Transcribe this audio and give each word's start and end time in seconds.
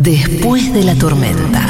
Después 0.00 0.72
de 0.72 0.84
la 0.84 0.94
tormenta. 0.94 1.60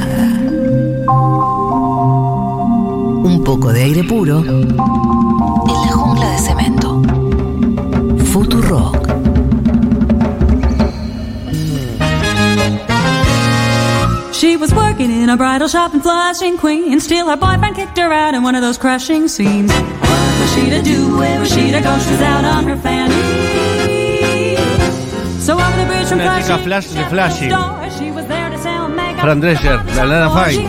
Un 3.25 3.43
poco 3.43 3.73
de 3.73 3.83
aire 3.83 4.05
puro 4.05 4.41
en 4.41 4.77
la 4.77 5.93
jungla 5.93 6.31
de 6.31 6.39
cemento. 6.39 7.03
Futurock. 8.27 9.09
She 14.33 14.57
was 14.57 14.73
working 14.75 15.11
in 15.11 15.31
a 15.31 15.37
bridal 15.37 15.69
shop 15.69 15.95
in 15.95 16.01
Flushing, 16.01 16.59
Queens. 16.59 17.05
Still, 17.05 17.29
her 17.29 17.37
boyfriend 17.37 17.77
kicked 17.77 17.97
her 17.99 18.13
out 18.13 18.35
in 18.35 18.43
one 18.43 18.55
of 18.55 18.61
those 18.63 18.79
crushing 18.79 19.27
scenes. 19.29 19.73
What 19.73 20.41
was 20.41 20.55
she 20.55 20.69
to 20.71 20.83
do? 20.83 21.17
Where 21.19 21.41
was 21.41 21.49
she 21.49 21.73
to 21.73 21.81
go? 21.81 21.99
She 21.99 22.11
was 22.11 22.21
out 22.21 22.45
on 22.45 22.65
her 22.69 22.77
fanny. 22.77 23.15
So 25.41 25.55
over 25.55 25.77
the 25.79 25.87
bridge 25.87 26.09
from 26.09 26.19
Flushing, 26.19 27.05
flash 27.09 27.39
de 27.39 27.78
Fran 29.29 29.41
Drescher, 29.43 29.79
la 29.95 30.07
Lana 30.07 30.31
Fine. 30.31 30.67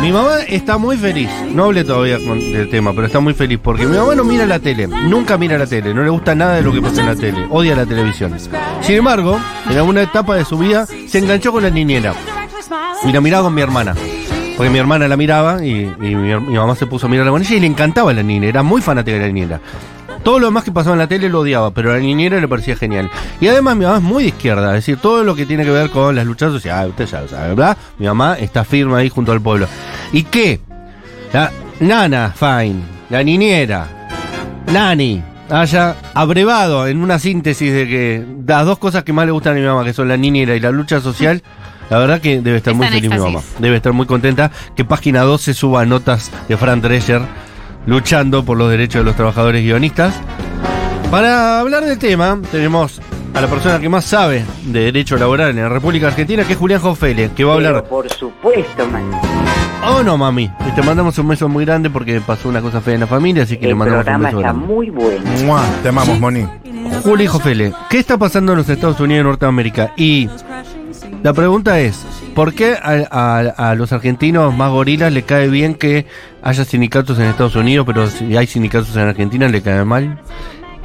Mi 0.00 0.10
mamá 0.10 0.38
está 0.48 0.78
muy 0.78 0.96
feliz. 0.96 1.28
No 1.52 1.64
hablé 1.64 1.84
todavía 1.84 2.16
con- 2.26 2.38
del 2.38 2.70
tema, 2.70 2.92
pero 2.94 3.06
está 3.08 3.20
muy 3.20 3.34
feliz 3.34 3.58
porque 3.62 3.84
mi 3.84 3.94
mamá 3.94 4.14
no 4.14 4.24
mira 4.24 4.46
la 4.46 4.58
tele. 4.58 4.86
Nunca 4.86 5.36
mira 5.36 5.58
la 5.58 5.66
tele. 5.66 5.92
No 5.92 6.02
le 6.02 6.08
gusta 6.08 6.34
nada 6.34 6.54
de 6.54 6.62
lo 6.62 6.72
que 6.72 6.80
pasa 6.80 7.02
en 7.02 7.08
la 7.08 7.14
tele. 7.14 7.46
Odia 7.50 7.76
la 7.76 7.84
televisión. 7.84 8.34
Sin 8.80 8.96
embargo, 8.96 9.38
en 9.68 9.76
alguna 9.76 10.00
etapa 10.00 10.34
de 10.34 10.46
su 10.46 10.56
vida 10.56 10.86
se 10.86 11.18
enganchó 11.18 11.52
con 11.52 11.62
la 11.62 11.68
niñera. 11.68 12.14
Y 13.04 13.12
la 13.12 13.20
miraba 13.20 13.44
con 13.44 13.54
mi 13.54 13.60
hermana. 13.60 13.94
Porque 14.56 14.70
mi 14.70 14.78
hermana 14.78 15.08
la 15.08 15.16
miraba 15.18 15.62
y, 15.62 15.72
y 16.00 16.14
mi, 16.16 16.34
mi 16.40 16.54
mamá 16.56 16.74
se 16.74 16.86
puso 16.86 17.06
a 17.06 17.10
mirarla 17.10 17.32
con 17.32 17.42
ella 17.42 17.54
y 17.54 17.60
le 17.60 17.66
encantaba 17.66 18.14
la 18.14 18.22
niñera. 18.22 18.48
Era 18.48 18.62
muy 18.62 18.80
fanática 18.80 19.18
de 19.18 19.26
la 19.26 19.28
niñera. 19.30 19.60
Todo 20.22 20.38
lo 20.38 20.46
demás 20.46 20.64
que 20.64 20.72
pasaba 20.72 20.94
en 20.94 21.00
la 21.00 21.06
tele 21.08 21.28
lo 21.28 21.40
odiaba, 21.40 21.72
pero 21.72 21.90
a 21.90 21.94
la 21.94 22.00
niñera 22.00 22.40
le 22.40 22.46
parecía 22.46 22.76
genial. 22.76 23.10
Y 23.40 23.48
además 23.48 23.76
mi 23.76 23.84
mamá 23.84 23.96
es 23.96 24.02
muy 24.02 24.22
de 24.22 24.28
izquierda, 24.30 24.68
es 24.68 24.84
decir, 24.84 24.98
todo 24.98 25.24
lo 25.24 25.34
que 25.34 25.46
tiene 25.46 25.64
que 25.64 25.70
ver 25.70 25.90
con 25.90 26.14
las 26.14 26.24
luchas 26.26 26.52
sociales, 26.52 26.90
usted 26.90 27.06
ya 27.06 27.20
lo 27.22 27.28
sabe, 27.28 27.48
¿verdad? 27.48 27.76
Mi 27.98 28.06
mamá 28.06 28.34
está 28.38 28.64
firme 28.64 28.96
ahí 28.96 29.08
junto 29.08 29.32
al 29.32 29.40
pueblo. 29.40 29.66
¿Y 30.12 30.22
qué? 30.24 30.60
La 31.32 31.50
nana, 31.80 32.32
fine, 32.36 32.82
la 33.10 33.24
niñera, 33.24 34.08
nani, 34.72 35.22
haya 35.50 35.96
abrevado 36.14 36.86
en 36.86 37.02
una 37.02 37.18
síntesis 37.18 37.72
de 37.72 37.88
que 37.88 38.26
las 38.46 38.64
dos 38.64 38.78
cosas 38.78 39.02
que 39.04 39.12
más 39.12 39.26
le 39.26 39.32
gustan 39.32 39.56
a 39.56 39.60
mi 39.60 39.66
mamá, 39.66 39.84
que 39.84 39.92
son 39.92 40.08
la 40.08 40.16
niñera 40.16 40.54
y 40.54 40.60
la 40.60 40.70
lucha 40.70 41.00
social, 41.00 41.42
la 41.90 41.98
verdad 41.98 42.20
que 42.20 42.40
debe 42.40 42.56
estar 42.56 42.74
muy 42.74 42.86
Está 42.86 42.96
feliz 42.96 43.10
mi 43.10 43.18
mamá. 43.18 43.40
Debe 43.58 43.76
estar 43.76 43.92
muy 43.92 44.06
contenta 44.06 44.50
que 44.74 44.84
página 44.84 45.22
12 45.22 45.52
suba 45.52 45.84
notas 45.84 46.30
de 46.48 46.56
Fran 46.56 46.80
Drescher 46.80 47.20
luchando 47.86 48.44
por 48.44 48.56
los 48.58 48.70
derechos 48.70 49.00
de 49.00 49.04
los 49.04 49.16
trabajadores 49.16 49.62
guionistas. 49.62 50.14
Para 51.10 51.60
hablar 51.60 51.84
del 51.84 51.98
tema, 51.98 52.38
tenemos 52.50 53.00
a 53.34 53.40
la 53.40 53.46
persona 53.48 53.78
que 53.80 53.88
más 53.88 54.04
sabe 54.04 54.44
de 54.64 54.80
derecho 54.84 55.16
laboral 55.16 55.50
en 55.50 55.56
la 55.62 55.68
República 55.68 56.06
Argentina, 56.08 56.44
que 56.44 56.52
es 56.54 56.58
Julián 56.58 56.80
Jofele, 56.80 57.30
que 57.34 57.44
va 57.44 57.52
a 57.52 57.54
hablar. 57.56 57.72
Pero 57.74 57.84
por 57.86 58.08
supuesto, 58.10 58.86
man. 58.88 59.10
Oh, 59.84 60.02
no, 60.02 60.16
mami. 60.16 60.44
Y 60.68 60.74
te 60.74 60.82
mandamos 60.82 61.18
un 61.18 61.28
beso 61.28 61.48
muy 61.48 61.64
grande 61.64 61.90
porque 61.90 62.20
pasó 62.20 62.48
una 62.48 62.60
cosa 62.60 62.80
fea 62.80 62.94
en 62.94 63.00
la 63.00 63.06
familia, 63.06 63.42
así 63.42 63.56
que 63.56 63.64
le 63.64 63.70
El 63.70 63.76
mandamos 63.76 64.00
un 64.00 64.04
programa 64.04 64.28
beso 64.28 64.38
está 64.40 64.52
grande. 64.52 64.66
muy 64.74 64.90
bueno. 64.90 65.24
Mua, 65.44 65.62
Te 65.82 65.88
amamos, 65.88 66.20
Moni. 66.20 66.46
Juli 67.02 67.26
Jofele, 67.26 67.72
¿qué 67.90 67.98
está 67.98 68.16
pasando 68.16 68.52
en 68.52 68.58
los 68.58 68.68
Estados 68.68 69.00
Unidos 69.00 69.20
de 69.24 69.24
Norteamérica? 69.30 69.92
Y 69.96 70.28
la 71.22 71.32
pregunta 71.32 71.80
es, 71.80 72.04
¿por 72.34 72.54
qué 72.54 72.74
a, 72.80 73.06
a- 73.10 73.70
a 73.70 73.74
los 73.74 73.92
argentinos 73.92 74.54
más 74.56 74.70
gorilas 74.70 75.12
le 75.12 75.22
cae 75.24 75.48
bien 75.48 75.74
que 75.74 76.06
haya 76.42 76.64
sindicatos 76.64 77.18
en 77.18 77.26
Estados 77.26 77.56
Unidos, 77.56 77.86
pero 77.86 78.08
si 78.08 78.36
hay 78.36 78.46
sindicatos 78.46 78.94
en 78.96 79.02
Argentina 79.02 79.48
le 79.48 79.62
cae 79.62 79.84
mal? 79.84 80.18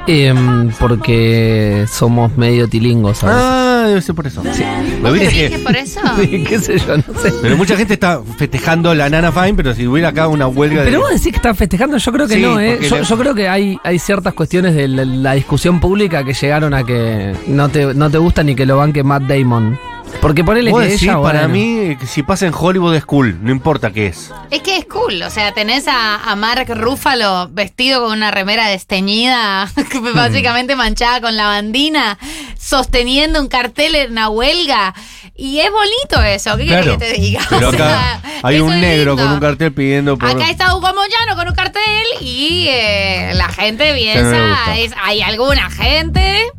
Em, 0.06 0.70
porque 0.78 1.84
somos 1.90 2.34
medio 2.38 2.66
tilingos, 2.66 3.18
¿sabes? 3.18 3.36
Ah, 3.38 3.84
debe 3.88 4.00
ser 4.00 4.14
por 4.14 4.26
eso. 4.26 4.42
Sí. 4.54 4.62
¿Lo 5.02 5.10
¿Vos 5.10 5.12
viste 5.12 5.26
decís 5.34 5.50
que- 5.50 5.56
que 5.56 5.58
por 5.58 5.76
eso? 5.76 6.00
Sí, 6.16 6.44
qué 6.48 6.58
sé 6.58 6.78
yo, 6.78 6.96
no 6.96 7.20
sé. 7.20 7.30
Pero 7.42 7.56
mucha 7.58 7.76
gente 7.76 7.92
está 7.94 8.22
festejando 8.38 8.94
la 8.94 9.10
Nana 9.10 9.30
Fine, 9.32 9.52
pero 9.54 9.74
si 9.74 9.86
hubiera 9.86 10.08
acá 10.08 10.28
una 10.28 10.46
huelga 10.46 10.78
Pero 10.84 10.92
de... 10.92 10.96
vos 10.98 11.10
decís 11.10 11.32
que 11.32 11.36
están 11.36 11.56
festejando, 11.56 11.98
yo 11.98 12.12
creo 12.12 12.26
que 12.26 12.36
Sí, 12.36 12.40
no, 12.40 12.58
¿eh? 12.58 12.78
Yo, 12.88 12.96
le- 12.96 13.04
yo 13.04 13.18
creo 13.18 13.34
que 13.34 13.48
hay, 13.50 13.76
hay 13.84 13.98
ciertas 13.98 14.32
cuestiones 14.32 14.74
de 14.74 14.88
la, 14.88 15.04
la 15.04 15.32
discusión 15.34 15.78
pública 15.78 16.24
que 16.24 16.32
llegaron 16.32 16.72
a 16.72 16.84
que 16.84 17.34
no 17.46 17.68
te, 17.68 17.92
no 17.92 18.08
te 18.08 18.16
gusta 18.16 18.42
ni 18.42 18.54
que 18.54 18.64
lo 18.64 18.78
banque 18.78 19.02
Matt 19.04 19.24
Damon. 19.24 19.78
Porque 20.20 20.42
ponele 20.42 20.72
que 20.72 20.78
decís, 20.80 21.02
ella, 21.04 21.20
para 21.22 21.46
bueno. 21.46 21.48
mí, 21.54 21.96
si 22.06 22.22
pasa 22.24 22.46
en 22.46 22.52
Hollywood 22.56 22.94
es 22.96 23.04
cool, 23.04 23.38
no 23.40 23.52
importa 23.52 23.92
qué 23.92 24.08
es. 24.08 24.32
Es 24.50 24.62
que 24.62 24.76
es 24.76 24.84
cool, 24.86 25.22
o 25.22 25.30
sea, 25.30 25.52
tenés 25.52 25.86
a, 25.86 26.16
a 26.16 26.34
Mark 26.34 26.66
Ruffalo 26.74 27.48
vestido 27.52 28.02
con 28.02 28.12
una 28.16 28.32
remera 28.32 28.66
desteñida, 28.66 29.70
que 29.90 30.00
básicamente 30.14 30.74
manchada 30.74 31.20
con 31.20 31.36
lavandina, 31.36 32.18
sosteniendo 32.58 33.40
un 33.40 33.46
cartel 33.48 33.94
en 33.94 34.10
una 34.12 34.28
huelga. 34.28 34.92
Y 35.36 35.60
es 35.60 35.70
bonito 35.70 36.20
eso, 36.20 36.56
¿qué 36.56 36.66
quieres 36.66 36.88
que 36.88 36.96
te 36.98 37.12
diga? 37.12 37.40
Pero 37.48 37.68
O 37.68 37.72
sea, 37.72 38.14
acá 38.16 38.22
hay 38.42 38.58
un 38.58 38.80
negro 38.80 39.16
con 39.16 39.28
un 39.28 39.38
cartel 39.38 39.72
pidiendo 39.72 40.18
por... 40.18 40.28
Acá 40.28 40.50
está 40.50 40.74
Hugo 40.76 40.88
Moyano 40.94 41.36
con 41.36 41.46
un 41.46 41.54
cartel 41.54 42.04
y 42.20 42.66
eh, 42.68 43.30
la 43.34 43.48
gente 43.48 43.94
piensa, 43.94 44.76
es- 44.76 44.92
hay 45.00 45.22
alguna 45.22 45.70
gente 45.70 46.50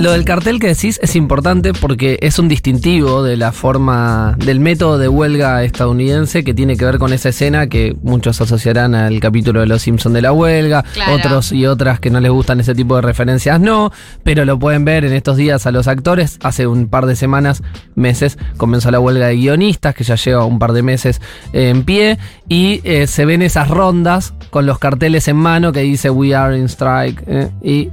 Lo 0.00 0.12
del 0.12 0.24
cartel 0.24 0.58
que 0.60 0.68
decís 0.68 0.98
es 1.02 1.14
importante 1.14 1.74
porque 1.74 2.18
es 2.22 2.38
un 2.38 2.48
distintivo 2.48 3.22
de 3.22 3.36
la 3.36 3.52
forma, 3.52 4.34
del 4.38 4.58
método 4.58 4.96
de 4.96 5.08
huelga 5.08 5.62
estadounidense 5.62 6.42
que 6.42 6.54
tiene 6.54 6.78
que 6.78 6.86
ver 6.86 6.98
con 6.98 7.12
esa 7.12 7.28
escena 7.28 7.66
que 7.66 7.94
muchos 8.02 8.40
asociarán 8.40 8.94
al 8.94 9.20
capítulo 9.20 9.60
de 9.60 9.66
Los 9.66 9.82
Simpsons 9.82 10.14
de 10.14 10.22
la 10.22 10.32
huelga, 10.32 10.84
Claro. 10.94 11.16
otros 11.16 11.52
y 11.52 11.66
otras 11.66 12.00
que 12.00 12.08
no 12.08 12.18
les 12.20 12.32
gustan 12.32 12.60
ese 12.60 12.74
tipo 12.74 12.96
de 12.96 13.02
referencias 13.02 13.60
no, 13.60 13.92
pero 14.24 14.46
lo 14.46 14.58
pueden 14.58 14.86
ver 14.86 15.04
en 15.04 15.12
estos 15.12 15.36
días 15.36 15.66
a 15.66 15.70
los 15.70 15.86
actores. 15.86 16.38
Hace 16.42 16.66
un 16.66 16.88
par 16.88 17.04
de 17.04 17.14
semanas, 17.14 17.62
meses, 17.94 18.38
comenzó 18.56 18.90
la 18.90 19.00
huelga 19.00 19.26
de 19.26 19.36
guionistas 19.36 19.94
que 19.94 20.04
ya 20.04 20.14
lleva 20.14 20.46
un 20.46 20.58
par 20.58 20.72
de 20.72 20.82
meses 20.82 21.20
eh, 21.52 21.68
en 21.68 21.84
pie 21.84 22.16
y 22.48 22.80
eh, 22.84 23.06
se 23.06 23.26
ven 23.26 23.42
esas 23.42 23.68
rondas 23.68 24.32
con 24.48 24.64
los 24.64 24.78
carteles 24.78 25.28
en 25.28 25.36
mano 25.36 25.72
que 25.72 25.80
dice 25.80 26.08
We 26.08 26.34
are 26.34 26.56
in 26.58 26.70
strike 26.70 27.22
eh, 27.26 27.50
y 27.62 27.90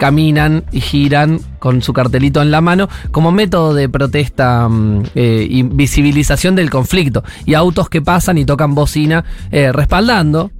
caminan 0.00 0.64
y 0.72 0.80
giran 0.80 1.40
con 1.58 1.82
su 1.82 1.92
cartelito 1.92 2.40
en 2.40 2.50
la 2.50 2.62
mano 2.62 2.88
como 3.12 3.32
método 3.32 3.74
de 3.74 3.86
protesta 3.90 4.66
mm, 4.66 5.02
eh, 5.14 5.46
y 5.48 5.62
visibilización 5.62 6.56
del 6.56 6.70
conflicto. 6.70 7.22
Y 7.44 7.52
autos 7.52 7.90
que 7.90 8.00
pasan 8.00 8.38
y 8.38 8.46
tocan 8.46 8.74
bocina 8.74 9.24
eh, 9.52 9.70
respaldando. 9.72 10.50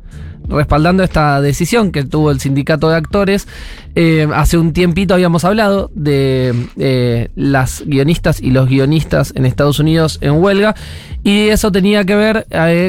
Respaldando 0.46 1.02
esta 1.02 1.40
decisión 1.40 1.92
que 1.92 2.04
tuvo 2.04 2.30
el 2.30 2.38
sindicato 2.40 2.90
de 2.90 2.96
actores, 2.96 3.48
Eh, 3.96 4.28
hace 4.32 4.56
un 4.56 4.72
tiempito 4.72 5.14
habíamos 5.14 5.44
hablado 5.44 5.90
de 5.94 6.54
eh, 6.78 7.28
las 7.34 7.82
guionistas 7.84 8.40
y 8.40 8.52
los 8.52 8.68
guionistas 8.68 9.32
en 9.34 9.46
Estados 9.46 9.80
Unidos 9.80 10.18
en 10.20 10.34
huelga, 10.40 10.76
y 11.24 11.48
eso 11.48 11.72
tenía 11.72 12.04
que 12.04 12.14
ver 12.14 12.46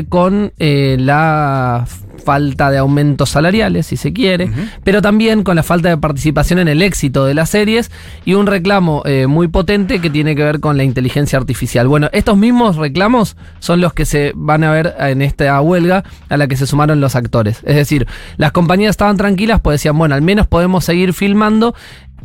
con 0.09 0.53
la 0.59 1.87
falta 2.23 2.69
de 2.71 2.77
aumentos 2.77 3.29
salariales, 3.29 3.87
si 3.87 3.97
se 3.97 4.13
quiere, 4.13 4.49
pero 4.83 5.01
también 5.01 5.43
con 5.43 5.55
la 5.55 5.63
falta 5.63 5.89
de 5.89 5.97
participación 5.97 6.59
en 6.59 6.67
el 6.67 6.81
éxito 6.81 7.25
de 7.25 7.33
las 7.33 7.49
series 7.49 7.91
y 8.25 8.33
un 8.35 8.47
reclamo 8.47 9.03
eh, 9.05 9.27
muy 9.27 9.47
potente 9.47 9.99
que 9.99 10.09
tiene 10.09 10.35
que 10.35 10.43
ver 10.43 10.59
con 10.59 10.77
la 10.77 10.83
inteligencia 10.83 11.39
artificial. 11.39 11.87
Bueno, 11.87 12.09
estos 12.13 12.37
mismos 12.37 12.75
reclamos 12.77 13.35
son 13.59 13.81
los 13.81 13.93
que 13.93 14.05
se 14.05 14.31
van 14.35 14.63
a 14.63 14.71
ver 14.71 14.95
en 14.99 15.21
esta 15.21 15.59
huelga 15.61 16.03
a 16.29 16.37
la 16.37 16.47
que 16.47 16.55
se 16.57 16.67
sumaron 16.67 17.01
los 17.01 17.15
actores. 17.15 17.61
Es 17.65 17.75
decir, 17.75 18.07
las 18.37 18.51
compañías 18.51 18.91
estaban 18.91 19.17
tranquilas, 19.17 19.59
pues 19.61 19.75
decían, 19.75 19.97
bueno, 19.97 20.15
al 20.15 20.21
menos 20.21 20.47
podemos 20.47 20.85
seguir 20.85 21.13
filmando. 21.13 21.73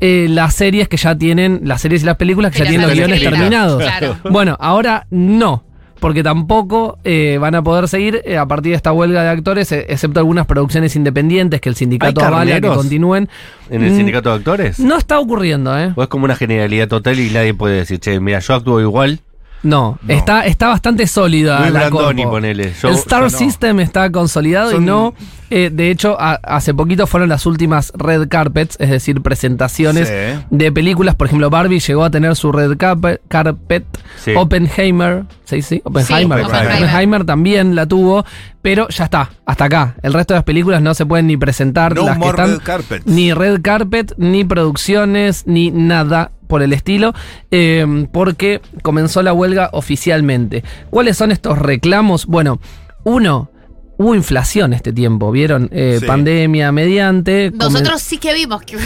eh, 0.01 0.27
las 0.28 0.55
series 0.55 0.89
que 0.89 0.99
ya 0.99 1.17
tienen, 1.17 1.61
las 1.65 1.81
series 1.81 2.03
y 2.03 2.07
las 2.07 2.17
películas 2.17 2.53
que 2.53 2.59
ya 2.59 2.65
ya 2.65 2.71
tienen 2.71 2.87
los 2.89 2.97
guiones 2.97 3.23
terminados. 3.23 3.83
claro. 3.83 4.17
Bueno, 4.31 4.57
ahora 4.61 5.07
no. 5.11 5.65
Porque 6.01 6.23
tampoco 6.23 6.99
eh, 7.05 7.39
van 7.41 7.55
a 7.55 7.62
poder 7.62 7.89
seguir 7.89 8.21
eh, 8.27 8.37
a 8.37 8.47
partir 8.47 8.73
de 8.73 8.77
esta 8.77 8.93
huelga 8.93 9.23
de 9.23 9.31
actores, 9.31 9.73
eh, 9.73 9.87
excepto 9.89 10.21
algunas 10.21 10.45
producciones 10.47 10.95
independientes 10.95 11.61
que 11.61 11.69
el 11.71 11.75
sindicato 11.75 12.21
¿Hay 12.21 12.27
avala 12.27 12.61
que 12.61 12.69
continúen. 12.69 13.29
¿En 13.71 13.83
el 13.83 13.93
Mm, 13.93 13.97
sindicato 13.97 14.29
de 14.31 14.34
actores? 14.37 14.79
No 14.79 14.97
está 14.99 15.19
ocurriendo, 15.19 15.79
¿eh? 15.79 15.93
¿O 15.97 16.03
es 16.03 16.09
como 16.09 16.25
una 16.27 16.37
generalidad 16.37 16.87
total 16.89 17.19
y 17.19 17.31
nadie 17.31 17.54
puede 17.54 17.77
decir, 17.77 17.98
che, 17.98 18.21
mira, 18.21 18.41
yo 18.41 18.54
actúo 18.54 18.81
igual? 18.81 19.21
No, 19.63 19.98
No. 20.03 20.15
Está, 20.15 20.47
está 20.47 20.69
bastante 20.69 21.07
sólida 21.09 21.60
Luis 21.60 21.72
la 21.72 21.81
Brandoni, 21.89 22.22
corpo. 22.22 22.37
ponele. 22.37 22.72
Yo- 22.81 22.89
el 22.91 22.95
Star 22.97 23.22
yo 23.22 23.31
no. 23.31 23.39
System 23.39 23.81
está 23.81 24.13
consolidado 24.13 24.77
y 24.77 24.81
no. 24.84 25.15
Eh, 25.51 25.71
de 25.72 25.91
hecho, 25.91 26.16
a- 26.21 26.41
hace 26.43 26.75
poquito 26.75 27.07
fueron 27.07 27.28
las 27.28 27.47
últimas 27.47 27.93
red 27.97 28.28
carpets, 28.28 28.77
es 28.81 28.91
decir, 28.91 29.21
presentaciones 29.22 30.09
Sí. 30.09 30.45
de 30.51 30.72
películas. 30.72 31.15
Por 31.15 31.27
ejemplo, 31.28 31.51
Barbie 31.51 31.81
llegó 31.81 32.04
a 32.04 32.10
tener 32.10 32.34
su 32.37 32.53
red 32.53 32.72
carpe- 32.72 33.21
carpet. 33.28 33.84
Sí. 34.22 34.33
Oppenheimer, 34.37 35.25
¿sí? 35.45 35.63
sí? 35.63 35.81
Oppenheimer. 35.84 36.39
Sí, 36.41 36.45
Oppenheimer. 36.45 36.75
Oppenheimer 36.84 37.25
también 37.25 37.75
la 37.75 37.87
tuvo, 37.87 38.25
pero 38.63 38.89
ya 38.89 39.04
está, 39.04 39.31
hasta 39.45 39.65
acá. 39.66 39.95
El 40.03 40.13
resto 40.13 40.34
de 40.34 40.39
las 40.39 40.45
películas 40.45 40.83
no 40.83 40.95
se 40.95 41.07
pueden 41.07 41.27
ni 41.27 41.37
presentar. 41.37 41.95
No 41.95 42.04
las 42.07 42.15
que 42.15 42.19
more 42.19 42.31
están, 42.31 42.51
red 42.59 42.65
carpets. 42.65 43.07
Ni 43.07 43.33
red 43.33 43.60
carpet, 43.63 44.13
ni 44.16 44.45
producciones, 44.45 45.47
ni 45.47 45.71
nada 45.71 46.33
por 46.47 46.63
el 46.63 46.72
estilo, 46.72 47.13
eh, 47.51 48.07
porque 48.13 48.60
comenzó 48.83 49.22
la 49.22 49.33
huelga 49.33 49.71
oficialmente. 49.72 50.63
¿Cuáles 50.91 51.16
son 51.16 51.33
estos 51.33 51.59
reclamos? 51.59 52.27
Bueno, 52.27 52.60
uno, 53.04 53.51
hubo 53.98 54.15
inflación 54.15 54.72
este 54.72 54.93
tiempo, 54.93 55.31
¿vieron? 55.31 55.69
Eh, 55.72 55.97
Sí. 56.01 56.07
Pandemia 56.07 56.71
mediante. 56.72 57.51
comen- 57.53 57.57
Nosotros 57.72 58.03
sí 58.03 58.19
que 58.19 58.34
vimos 58.34 58.63
que 58.63 58.77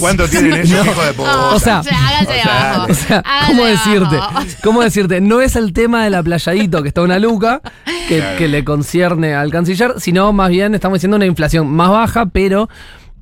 ¿Cuánto 0.00 0.26
tienen 0.28 0.52
esos 0.60 0.86
hijos 0.86 1.06
de 1.06 1.12
puta? 1.12 1.46
O 1.54 1.58
sea, 1.58 1.82
de 1.82 1.90
o 1.90 1.92
sea, 2.32 2.72
abajo. 2.74 2.92
O 2.92 2.94
sea, 2.94 3.22
¿cómo 3.48 3.64
de 3.64 3.70
decirte? 3.72 4.16
abajo. 4.16 4.40
¿Cómo 4.62 4.82
decirte? 4.82 5.20
No 5.20 5.40
es 5.40 5.56
el 5.56 5.72
tema 5.72 6.04
de 6.04 6.10
la 6.10 6.22
playadito 6.22 6.82
que 6.82 6.88
está 6.88 7.02
una 7.02 7.18
luca, 7.18 7.60
que, 8.08 8.18
Claro. 8.18 8.38
que 8.38 8.48
le 8.48 8.64
concierne 8.64 9.34
al 9.34 9.50
canciller, 9.50 9.94
sino 9.98 10.32
más 10.32 10.48
bien 10.50 10.74
estamos 10.74 10.96
diciendo 10.96 11.16
una 11.16 11.26
inflación 11.26 11.66
más 11.68 11.90
baja, 11.90 12.26
pero 12.26 12.68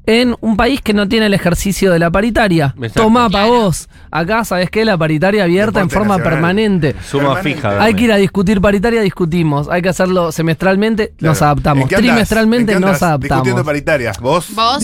en 0.07 0.35
un 0.41 0.57
país 0.57 0.81
que 0.83 0.93
no 0.95 1.09
tiene 1.09 1.27
el 1.27 1.35
ejercicio 1.35 1.91
de 1.91 1.99
la 1.99 2.11
paritaria. 2.11 2.75
Exacto. 2.77 3.03
Toma 3.03 3.31
para 3.31 3.47
vos. 3.47 3.89
Acá, 4.11 4.45
¿sabes 4.45 4.71
qué? 4.71 4.85
La 4.85 4.99
paritaria 4.99 5.45
abierta 5.45 5.81
en 5.81 5.89
forma 5.91 6.17
nacional. 6.17 6.33
permanente. 6.33 6.95
Suma 7.07 7.35
Permanente. 7.35 7.55
fija. 7.55 7.83
Hay 7.83 7.95
que 7.95 8.05
ir 8.05 8.13
a 8.13 8.17
discutir 8.17 8.61
paritaria, 8.61 9.01
discutimos. 9.01 9.69
Hay 9.71 9.83
que 9.83 9.89
hacerlo 9.89 10.31
semestralmente, 10.33 11.15
Claro. 11.17 11.33
nos 11.33 11.43
adaptamos. 11.43 11.89
Trimestralmente 11.89 12.73
¿En 12.73 12.79
qué 12.79 12.85
nos 12.87 13.03
andás? 13.03 13.21
Discutiendo 13.21 13.35
adaptamos. 13.61 13.65
paritarias. 13.65 14.21
¿Vos? 14.21 14.49
Vos. 14.55 14.83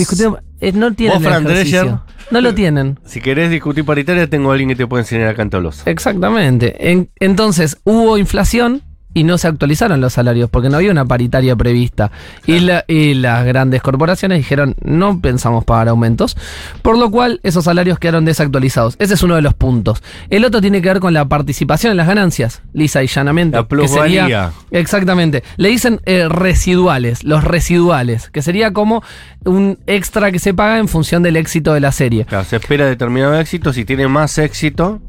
Eh, 0.62 0.72
no 0.72 0.92
tienen 0.92 1.22
Vos, 1.22 1.32
el 1.32 1.46
ejercicio. 1.46 1.80
Drescher. 1.84 1.98
No 2.30 2.40
lo 2.40 2.54
tienen. 2.54 2.98
Si 3.04 3.20
querés 3.20 3.50
discutir 3.50 3.84
paritaria, 3.84 4.28
tengo 4.28 4.50
a 4.50 4.52
alguien 4.52 4.68
que 4.68 4.76
te 4.76 4.86
puede 4.86 5.02
enseñar 5.02 5.28
a 5.28 5.34
cantolos. 5.34 5.82
Exactamente. 5.86 6.90
En- 6.90 7.10
entonces, 7.18 7.78
hubo 7.84 8.18
inflación 8.18 8.82
y 9.12 9.24
no 9.24 9.38
se 9.38 9.48
actualizaron 9.48 10.00
los 10.00 10.12
salarios 10.12 10.48
porque 10.50 10.68
no 10.68 10.76
había 10.76 10.90
una 10.92 11.04
paritaria 11.04 11.56
prevista. 11.56 12.10
Y, 12.46 12.60
la- 12.60 12.84
y 12.86 13.14
las 13.14 13.44
grandes 13.44 13.82
corporaciones 13.82 14.38
dijeron, 14.38 14.76
no 14.82 15.20
pensamos 15.20 15.64
pagar 15.64 15.88
aumentos, 15.88 16.36
por 16.82 16.96
lo 16.96 17.10
cual 17.10 17.40
esos 17.42 17.64
salarios 17.64 17.98
quedaron 17.98 18.24
desactualizados. 18.24 18.94
Ese 18.98 19.14
es 19.14 19.22
uno 19.22 19.34
de 19.36 19.42
los 19.42 19.54
puntos. 19.54 20.02
El 20.28 20.44
otro 20.44 20.60
tiene 20.60 20.80
que 20.80 20.88
ver 20.88 21.00
con 21.00 21.12
la 21.14 21.24
participación 21.24 21.90
en 21.90 21.96
las 21.96 22.06
ganancias, 22.06 22.62
lisa 22.72 23.02
y 23.02 23.06
llanamente. 23.08 23.56
La 23.56 23.64
que 23.64 23.88
sería- 23.88 24.24
plusvalía. 24.26 24.52
exactamente. 24.70 25.42
Le 25.56 25.68
dicen 25.70 26.00
eh, 26.06 26.28
residuales, 26.28 27.24
los 27.24 27.42
residuales, 27.44 28.30
que 28.30 28.42
sería 28.42 28.72
como 28.72 29.02
un 29.44 29.78
extra 29.86 30.30
que 30.30 30.38
se 30.38 30.54
paga 30.54 30.78
en 30.78 30.88
función 30.88 31.22
del 31.22 31.36
éxito 31.36 31.72
de 31.74 31.80
la 31.80 31.92
serie. 31.92 32.26
Claro, 32.26 32.44
se 32.44 32.56
espera 32.56 32.86
determinado 32.86 33.38
éxito. 33.40 33.72
Si 33.72 33.84
tiene 33.84 34.06
más 34.08 34.38
éxito, 34.38 35.00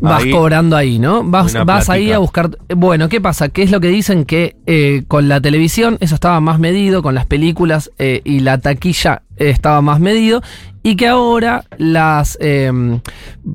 Vas 0.00 0.22
ahí- 0.24 0.30
cobrando 0.30 0.76
ahí, 0.76 0.98
¿no? 0.98 1.24
Vas, 1.24 1.54
vas 1.64 1.88
ahí 1.90 2.12
a 2.12 2.18
buscar. 2.18 2.50
Bueno, 2.74 3.08
¿qué 3.08 3.20
pasa? 3.20 3.48
¿Qué 3.48 3.62
es 3.62 3.70
lo 3.70 3.80
que 3.80 3.88
dicen? 3.88 4.24
Que 4.24 4.56
eh, 4.66 5.02
con 5.08 5.28
la 5.28 5.40
televisión 5.40 5.96
eso 6.00 6.14
estaba 6.14 6.40
más 6.40 6.58
medido, 6.58 7.02
con 7.02 7.14
las 7.14 7.26
películas 7.26 7.90
eh, 7.98 8.20
y 8.24 8.40
la 8.40 8.58
taquilla 8.58 9.22
eh, 9.36 9.50
estaba 9.50 9.80
más 9.82 9.98
medido, 10.00 10.42
y 10.82 10.96
que 10.96 11.08
ahora 11.08 11.64
las 11.78 12.38
eh, 12.40 12.70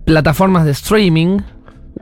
plataformas 0.06 0.66
de 0.66 0.72
streaming, 0.72 1.40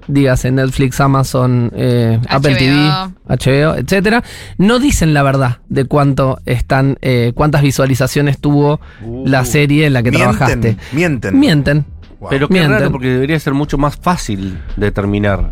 dígase 0.07 0.51
Netflix, 0.51 0.99
Amazon, 0.99 1.71
eh, 1.75 2.19
Apple 2.27 2.55
TV, 2.55 2.89
HBO. 3.27 3.75
Etcétera, 3.75 4.23
no 4.57 4.79
dicen 4.79 5.13
la 5.13 5.23
verdad 5.23 5.59
de 5.69 5.85
cuánto 5.85 6.39
están, 6.45 6.97
eh, 7.01 7.31
cuántas 7.35 7.61
visualizaciones 7.61 8.39
tuvo 8.39 8.79
la 9.25 9.45
serie 9.45 9.85
en 9.85 9.93
la 9.93 10.01
que 10.03 10.09
Uh. 10.09 10.13
Mienten, 10.13 10.37
trabajaste. 10.37 10.77
Mienten. 10.91 11.39
Mienten. 11.39 11.85
Wow. 12.21 12.29
Pero 12.29 12.47
qué 12.47 12.53
Mienten. 12.53 12.79
raro 12.79 12.91
porque 12.91 13.07
debería 13.07 13.37
ser 13.39 13.53
mucho 13.53 13.77
más 13.77 13.97
fácil 13.97 14.57
determinar 14.77 15.51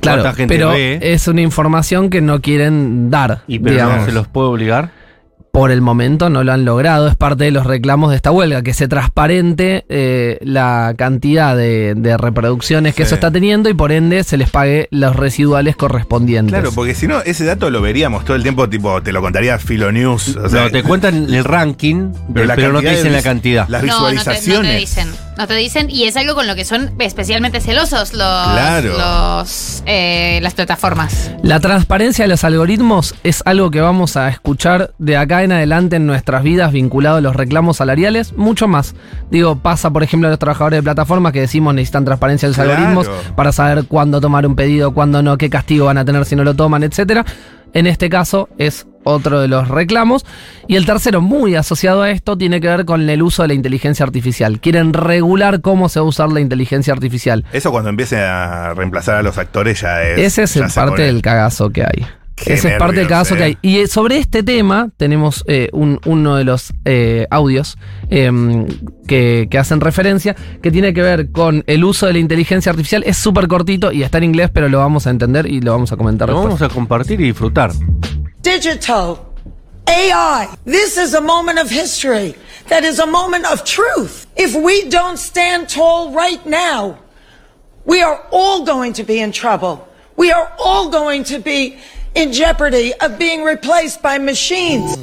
Claro, 0.00 0.22
cuánta 0.22 0.36
gente 0.36 0.54
pero 0.54 0.70
ve 0.70 0.98
es 1.02 1.26
una 1.28 1.40
información 1.42 2.08
que 2.08 2.20
no 2.20 2.40
quieren 2.40 3.10
dar. 3.10 3.42
y 3.48 3.58
pero 3.58 3.72
digamos. 3.74 3.96
no 3.98 4.04
se 4.06 4.12
los 4.12 4.28
puede 4.28 4.48
obligar. 4.48 4.90
Por 5.50 5.72
el 5.72 5.80
momento 5.80 6.30
no 6.30 6.44
lo 6.44 6.52
han 6.52 6.64
logrado, 6.64 7.08
es 7.08 7.16
parte 7.16 7.42
de 7.44 7.50
los 7.50 7.66
reclamos 7.66 8.10
de 8.10 8.16
esta 8.16 8.30
huelga, 8.30 8.62
que 8.62 8.74
se 8.74 8.86
transparente 8.86 9.84
eh, 9.88 10.38
la 10.42 10.94
cantidad 10.96 11.56
de, 11.56 11.94
de 11.96 12.16
reproducciones 12.16 12.94
que 12.94 13.02
Sí. 13.02 13.06
eso 13.06 13.14
está 13.16 13.32
teniendo 13.32 13.68
y 13.68 13.74
por 13.74 13.90
ende 13.90 14.22
se 14.22 14.36
les 14.36 14.50
pague 14.50 14.86
los 14.92 15.16
residuales 15.16 15.74
correspondientes. 15.74 16.52
Claro, 16.52 16.70
porque 16.72 16.94
si 16.94 17.08
no, 17.08 17.20
ese 17.22 17.44
dato 17.44 17.70
lo 17.70 17.80
veríamos 17.82 18.24
todo 18.24 18.36
el 18.36 18.42
tiempo, 18.44 18.68
tipo, 18.68 19.02
te 19.02 19.10
lo 19.10 19.20
contaría 19.20 19.58
Filonews. 19.58 20.36
O 20.36 20.48
sea, 20.48 20.64
no, 20.64 20.70
te 20.70 20.84
cuentan 20.84 21.32
el 21.34 21.42
ranking, 21.42 22.12
pero, 22.32 22.46
la 22.46 22.54
no 22.54 22.80
te 22.80 22.86
de 22.90 22.96
dicen 22.96 23.12
la 23.12 23.22
cantidad. 23.22 23.66
Las 23.68 23.82
No, 23.82 24.00
no 24.00 24.06
te, 24.06 24.12
visualizaciones. 24.14 24.62
no 24.62 24.68
te 24.68 24.76
dicen. 24.78 25.27
No 25.38 25.46
te 25.46 25.54
dicen. 25.54 25.88
Y 25.88 26.04
es 26.04 26.16
algo 26.16 26.34
con 26.34 26.48
lo 26.48 26.56
que 26.56 26.64
son 26.64 26.90
especialmente 26.98 27.60
celosos 27.60 28.12
los, 28.12 28.18
Claro. 28.48 28.98
los, 28.98 29.84
eh, 29.86 30.40
las 30.42 30.54
plataformas. 30.54 31.30
La 31.44 31.60
transparencia 31.60 32.24
de 32.24 32.28
los 32.28 32.42
algoritmos 32.42 33.14
es 33.22 33.42
algo 33.46 33.70
que 33.70 33.80
vamos 33.80 34.16
a 34.16 34.28
escuchar 34.28 34.92
de 34.98 35.16
acá 35.16 35.44
en 35.44 35.52
adelante 35.52 35.94
en 35.96 36.06
nuestras 36.06 36.42
vidas 36.42 36.72
vinculado 36.72 37.18
a 37.18 37.20
los 37.20 37.36
reclamos 37.36 37.76
salariales, 37.76 38.32
mucho 38.32 38.66
más. 38.66 38.96
Digo, 39.30 39.60
pasa 39.60 39.90
por 39.90 40.02
ejemplo 40.02 40.26
a 40.26 40.30
los 40.30 40.40
trabajadores 40.40 40.78
de 40.78 40.82
plataformas 40.82 41.32
que 41.32 41.40
decimos 41.40 41.72
necesitan 41.72 42.04
transparencia 42.04 42.48
de 42.48 42.50
los 42.50 42.56
Claro. 42.56 42.72
algoritmos 42.72 43.08
para 43.36 43.52
saber 43.52 43.84
cuándo 43.84 44.20
tomar 44.20 44.44
un 44.44 44.56
pedido, 44.56 44.92
cuándo 44.92 45.22
no, 45.22 45.38
qué 45.38 45.48
castigo 45.48 45.86
van 45.86 45.98
a 45.98 46.04
tener 46.04 46.24
si 46.24 46.34
no 46.34 46.42
lo 46.42 46.54
toman, 46.54 46.82
etcétera. 46.82 47.24
En 47.74 47.86
este 47.86 48.08
caso 48.08 48.48
es 48.58 48.86
otro 49.04 49.40
de 49.40 49.48
los 49.48 49.68
reclamos. 49.68 50.24
Y 50.66 50.76
el 50.76 50.84
tercero, 50.86 51.20
muy 51.20 51.54
asociado 51.54 52.02
a 52.02 52.10
esto, 52.10 52.36
tiene 52.36 52.60
que 52.60 52.68
ver 52.68 52.84
con 52.84 53.08
el 53.08 53.22
uso 53.22 53.42
de 53.42 53.48
la 53.48 53.54
inteligencia 53.54 54.04
artificial. 54.04 54.60
Quieren 54.60 54.92
regular 54.92 55.60
cómo 55.60 55.88
se 55.88 55.98
va 56.00 56.06
a 56.06 56.08
usar 56.08 56.30
la 56.30 56.40
inteligencia 56.40 56.92
artificial. 56.92 57.44
Eso 57.52 57.70
cuando 57.70 57.90
empiece 57.90 58.18
a 58.18 58.74
reemplazar 58.74 59.16
a 59.16 59.22
los 59.22 59.38
actores 59.38 59.80
ya 59.80 60.02
es. 60.02 60.18
Ese 60.18 60.42
es 60.42 60.56
el 60.56 60.62
parte 60.64 60.90
pone- 60.92 61.04
del 61.04 61.22
cagazo 61.22 61.70
que 61.70 61.82
hay. 61.84 62.06
Qué 62.44 62.54
Ese 62.54 62.68
es 62.72 62.78
parte 62.78 62.96
del 62.96 63.08
nervios, 63.08 63.08
cagazo 63.08 63.34
eh. 63.34 63.38
que 63.38 63.44
hay. 63.44 63.58
Y 63.62 63.78
eh, 63.80 63.86
sobre 63.88 64.18
este 64.18 64.42
tema 64.42 64.90
tenemos 64.96 65.44
eh, 65.48 65.68
un- 65.72 66.00
uno 66.06 66.36
de 66.36 66.44
los 66.44 66.72
eh, 66.84 67.26
audios 67.30 67.76
em, 68.10 68.66
que, 69.06 69.48
que 69.50 69.58
hacen 69.58 69.80
referencia, 69.80 70.34
que 70.62 70.70
tiene 70.70 70.94
que 70.94 71.02
ver 71.02 71.30
con 71.32 71.64
el 71.66 71.84
uso 71.84 72.06
de 72.06 72.12
la 72.14 72.18
inteligencia 72.20 72.70
artificial. 72.70 73.02
Es 73.06 73.16
súper 73.16 73.48
cortito 73.48 73.92
y 73.92 74.02
está 74.02 74.18
en 74.18 74.24
inglés, 74.24 74.50
pero 74.52 74.68
lo 74.68 74.78
vamos 74.78 75.06
a 75.06 75.10
entender 75.10 75.46
y 75.46 75.60
lo 75.60 75.72
vamos 75.72 75.92
a 75.92 75.96
comentar 75.96 76.28
Lo 76.28 76.34
después. 76.36 76.58
vamos 76.60 76.70
a 76.70 76.74
compartir 76.74 77.20
y 77.20 77.24
disfrutar. 77.24 77.72
digital, 78.42 79.18
AI. 79.86 80.48
This 80.64 80.96
is 80.96 81.14
a 81.14 81.20
moment 81.20 81.58
of 81.58 81.70
history. 81.70 82.34
That 82.68 82.84
is 82.84 82.98
a 82.98 83.06
moment 83.06 83.46
of 83.46 83.64
truth. 83.64 84.26
If 84.36 84.54
we 84.54 84.88
don't 84.88 85.18
stand 85.18 85.68
tall 85.68 86.12
right 86.14 86.44
now, 86.46 86.98
we 87.84 88.02
are 88.02 88.20
all 88.30 88.64
going 88.64 88.92
to 88.94 89.02
be 89.04 89.20
in 89.20 89.32
trouble. 89.32 89.86
We 90.16 90.30
are 90.32 90.50
all 90.58 90.90
going 90.90 91.24
to 91.24 91.38
be 91.40 91.76
in 92.20 92.32
jeopardy 92.32 92.92
of 93.00 93.16
being 93.18 93.44
replaced 93.44 94.02
by 94.02 94.18
machines. 94.18 94.98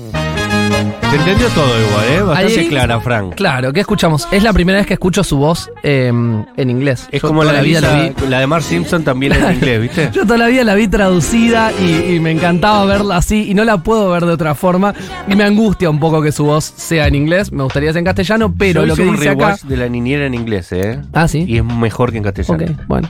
Se 1.09 1.15
entendió 1.21 1.47
todo 1.49 1.67
igual, 1.79 2.05
¿eh? 2.09 2.21
Bastante 2.23 2.59
Ahí- 2.59 2.67
clara, 2.67 2.99
Frank. 2.99 3.35
Claro, 3.35 3.71
¿qué 3.71 3.79
escuchamos? 3.81 4.27
Es 4.31 4.43
la 4.43 4.51
primera 4.51 4.79
vez 4.79 4.87
que 4.87 4.93
escucho 4.95 5.23
su 5.23 5.37
voz 5.37 5.69
em, 5.83 6.43
en 6.57 6.69
inglés. 6.69 7.07
Es 7.11 7.21
Yo 7.21 7.27
como 7.29 7.43
la, 7.43 7.61
vida 7.61 7.79
la 7.79 8.03
Lisa- 8.03 8.13
vi. 8.21 8.27
la 8.29 8.39
de 8.41 8.47
Mark 8.47 8.63
Simpson 8.63 9.03
también 9.03 9.31
en 9.33 9.53
inglés, 9.55 9.81
¿viste? 9.81 10.09
Yo 10.11 10.23
toda 10.23 10.37
la 10.37 10.47
vida 10.47 10.63
la 10.65 10.75
vi 10.75 10.87
traducida 10.89 11.71
y, 11.79 12.15
y 12.15 12.19
me 12.19 12.31
encantaba 12.31 12.83
verla 12.85 13.17
así 13.17 13.49
y 13.49 13.53
no 13.53 13.63
la 13.63 13.77
puedo 13.77 14.09
ver 14.11 14.25
de 14.25 14.33
otra 14.33 14.55
forma. 14.55 14.93
Y 15.29 15.35
me 15.35 15.45
angustia 15.45 15.89
un 15.89 15.99
poco 15.99 16.21
que 16.21 16.31
su 16.33 16.43
voz 16.45 16.65
sea 16.75 17.07
en 17.07 17.15
inglés. 17.15 17.51
Me 17.51 17.63
gustaría 17.63 17.91
ser 17.93 17.99
en 17.99 18.05
castellano, 18.05 18.53
pero 18.57 18.81
Yo 18.81 18.87
lo 18.87 18.93
hice 18.93 19.03
que 19.03 19.09
un 19.09 19.15
dice 19.15 19.29
acá. 19.29 19.45
rewatch 19.45 19.61
de 19.63 19.77
la 19.77 19.87
niñera 19.87 20.25
en 20.25 20.33
inglés, 20.33 20.71
¿eh? 20.73 20.99
Ah, 21.13 21.27
sí. 21.29 21.45
Y 21.47 21.57
es 21.59 21.63
mejor 21.63 22.11
que 22.11 22.17
en 22.17 22.23
castellano. 22.23 22.65
Ok, 22.65 22.71
bueno, 22.87 23.09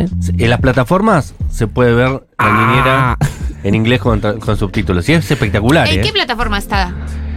está 0.00 0.32
bien. 0.32 0.44
En 0.44 0.50
las 0.50 0.60
plataformas 0.60 1.34
se 1.50 1.66
puede 1.66 1.94
ver 1.94 2.08
la 2.10 2.20
Ah. 2.38 2.66
niñera 2.66 3.18
en 3.64 3.74
inglés 3.74 4.00
con, 4.00 4.20
subtítulos. 4.56 5.08
Y 5.08 5.12
es 5.12 5.30
espectacular, 5.30 5.88
¿En 5.88 6.00
¿eh? 6.00 6.02
qué 6.02 6.12
plataforma 6.12 6.58
está? 6.58 6.94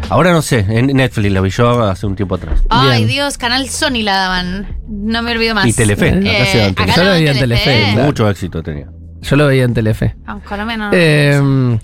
Ahora 0.10 0.32
no 0.34 0.42
sé, 0.44 0.60
en 0.70 0.88
Netflix 0.88 1.32
la 1.34 1.42
vi 1.42 1.50
yo 1.50 1.84
hace 1.84 2.06
un 2.06 2.16
tiempo 2.16 2.36
atrás. 2.36 2.62
Ay, 2.70 3.00
Bien. 3.06 3.10
Dios, 3.10 3.38
Canal 3.40 3.68
Sony 3.70 4.04
la 4.04 4.16
daban. 4.16 4.68
No 4.88 5.24
me 5.24 5.32
olvido 5.32 5.56
más. 5.56 5.66
Y 5.66 5.74
Telefe, 5.74 6.10
Eh, 6.10 6.68
acá 6.78 6.86
Yo 6.96 7.04
la 7.04 7.10
lo 7.10 7.16
veía 7.16 7.32
en 7.32 7.40
Telefe. 7.40 7.94
Mucho 7.96 8.30
éxito 8.30 8.62
tenía. 8.62 8.88
Yo 9.22 9.36
lo 9.36 9.48
veía 9.48 9.64
en 9.64 9.74
Telefe. 9.74 10.16
Ah, 10.28 10.34
en 10.34 10.40
Colombia 10.42 10.78
no. 10.78 10.90
Eh, 10.94 11.80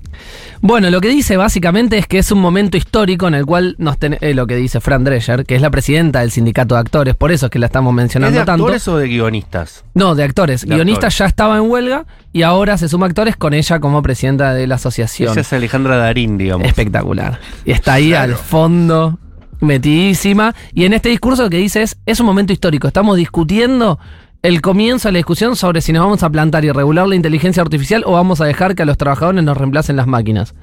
bueno, 0.62 0.90
lo 0.92 1.02
que 1.02 1.10
dice 1.10 1.38
básicamente 1.38 1.98
es 1.98 2.06
que 2.08 2.20
es 2.20 2.32
un 2.32 2.40
momento 2.40 2.78
histórico 2.78 3.28
en 3.28 3.34
el 3.34 3.46
cual 3.46 3.76
nos 3.80 3.98
ten- 3.98 4.18
eh, 4.22 4.34
lo 4.36 4.46
que 4.46 4.56
dice 4.56 4.80
Fran 4.80 5.04
Drescher, 5.04 5.46
que 5.46 5.56
es 5.56 5.62
la 5.62 5.70
presidenta 5.72 6.20
del 6.20 6.30
sindicato 6.32 6.76
de 6.76 6.82
actores, 6.82 7.16
por 7.16 7.32
eso 7.32 7.48
es 7.48 7.50
que 7.52 7.58
la 7.60 7.66
estamos 7.66 7.92
¿Es 7.92 7.96
mencionando 7.96 8.40
de 8.40 8.46
tanto. 8.46 8.64
actores 8.66 8.88
o 8.88 8.98
de 8.98 9.08
guionistas? 9.08 9.84
No, 9.96 10.14
de 10.16 10.24
actores. 10.24 10.62
De 10.62 10.76
Guionista 10.76 11.08
actores. 11.08 11.18
ya 11.18 11.26
estaba 11.26 11.58
en 11.58 11.70
huelga 11.70 12.06
y 12.32 12.44
ahora 12.44 12.78
se 12.78 12.88
suma 12.90 13.08
actores 13.08 13.36
con 13.36 13.54
ella 13.54 13.80
como 13.80 14.02
presidenta 14.04 14.54
de 14.54 14.68
la 14.68 14.76
asociación. 14.76 15.32
Esa 15.32 15.42
es 15.42 15.54
Alejandra 15.54 15.98
Darín, 15.98 16.38
digamos. 16.38 16.68
Espectacular. 16.68 17.40
Y 17.66 17.72
está 17.72 17.94
ahí 17.94 18.10
Claro. 18.10 18.34
al 18.34 18.38
fondo, 18.40 19.20
metidísima. 19.62 20.54
Y 20.74 20.86
en 20.86 20.94
este 20.94 21.10
discurso 21.10 21.44
lo 21.44 21.50
que 21.50 21.58
dice 21.58 21.82
es, 21.82 21.98
es 22.06 22.20
un 22.20 22.26
momento 22.26 22.54
histórico. 22.54 22.88
Estamos 22.88 23.18
discutiendo 23.18 24.00
el 24.44 24.62
comienzo 24.62 25.08
de 25.08 25.14
la 25.14 25.18
discusión 25.18 25.56
sobre 25.56 25.82
si 25.82 25.94
nos 25.94 26.04
vamos 26.04 26.24
a 26.24 26.30
plantar 26.30 26.66
y 26.66 26.72
regular 26.72 27.08
la 27.08 27.16
inteligencia 27.16 27.62
artificial 27.62 28.04
o 28.06 28.14
vamos 28.14 28.42
a 28.42 28.46
dejar 28.46 28.74
que 28.76 28.84
a 28.84 28.86
los 28.86 28.98
trabajadores 28.98 29.44
nos 29.44 29.58
reemplacen 29.58 29.96
las 29.96 30.08
máquinas. 30.08 30.56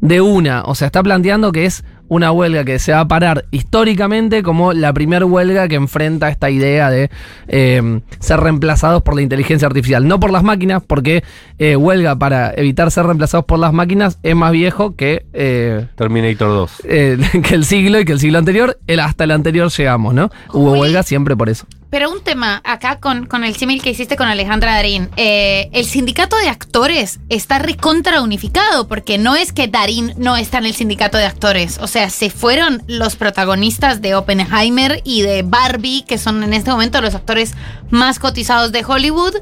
De 0.00 0.20
una, 0.20 0.62
o 0.62 0.74
sea, 0.74 0.86
está 0.86 1.02
planteando 1.02 1.50
que 1.50 1.64
es 1.64 1.84
una 2.08 2.30
huelga 2.30 2.64
que 2.64 2.78
se 2.78 2.92
va 2.92 3.00
a 3.00 3.08
parar 3.08 3.46
históricamente 3.50 4.42
como 4.42 4.72
la 4.72 4.92
primera 4.92 5.24
huelga 5.24 5.66
que 5.68 5.76
enfrenta 5.76 6.28
esta 6.28 6.50
idea 6.50 6.90
de 6.90 7.10
eh, 7.48 8.00
ser 8.20 8.40
reemplazados 8.40 9.02
por 9.02 9.16
la 9.16 9.22
inteligencia 9.22 9.66
artificial. 9.66 10.06
No 10.06 10.20
por 10.20 10.30
las 10.30 10.42
máquinas, 10.42 10.82
porque 10.86 11.24
eh, 11.58 11.76
huelga 11.76 12.16
para 12.16 12.52
evitar 12.54 12.90
ser 12.90 13.06
reemplazados 13.06 13.46
por 13.46 13.58
las 13.58 13.72
máquinas 13.72 14.18
es 14.22 14.36
más 14.36 14.52
viejo 14.52 14.94
que, 14.94 15.24
eh, 15.32 15.86
Terminator 15.96 16.48
2. 16.48 16.82
eh, 16.84 17.18
que 17.42 17.54
el 17.54 17.64
siglo 17.64 17.98
y 17.98 18.04
que 18.04 18.12
el 18.12 18.20
siglo 18.20 18.38
anterior. 18.38 18.78
El, 18.86 19.00
hasta 19.00 19.24
el 19.24 19.30
anterior 19.30 19.70
llegamos, 19.70 20.12
¿no? 20.14 20.30
Hubo 20.52 20.72
huelga 20.72 21.02
siempre 21.02 21.36
por 21.36 21.48
eso. 21.48 21.66
Pero 21.94 22.10
un 22.10 22.24
tema 22.24 22.60
acá 22.64 22.98
con, 22.98 23.26
con 23.26 23.44
el 23.44 23.54
símil 23.54 23.80
que 23.80 23.90
hiciste 23.90 24.16
con 24.16 24.26
Alejandra 24.26 24.72
Darín. 24.72 25.10
Eh, 25.16 25.68
el 25.72 25.84
sindicato 25.84 26.36
de 26.36 26.48
actores 26.48 27.20
está 27.28 27.60
recontra 27.60 28.20
unificado 28.20 28.88
porque 28.88 29.16
no 29.16 29.36
es 29.36 29.52
que 29.52 29.68
Darín 29.68 30.12
no 30.16 30.36
está 30.36 30.58
en 30.58 30.66
el 30.66 30.74
sindicato 30.74 31.18
de 31.18 31.26
actores. 31.26 31.78
O 31.80 31.86
sea, 31.86 32.10
se 32.10 32.30
fueron 32.30 32.82
los 32.88 33.14
protagonistas 33.14 34.02
de 34.02 34.16
Oppenheimer 34.16 35.02
y 35.04 35.22
de 35.22 35.42
Barbie, 35.44 36.02
que 36.02 36.18
son 36.18 36.42
en 36.42 36.52
este 36.52 36.72
momento 36.72 37.00
los 37.00 37.14
actores 37.14 37.54
más 37.90 38.18
cotizados 38.18 38.72
de 38.72 38.84
Hollywood, 38.84 39.34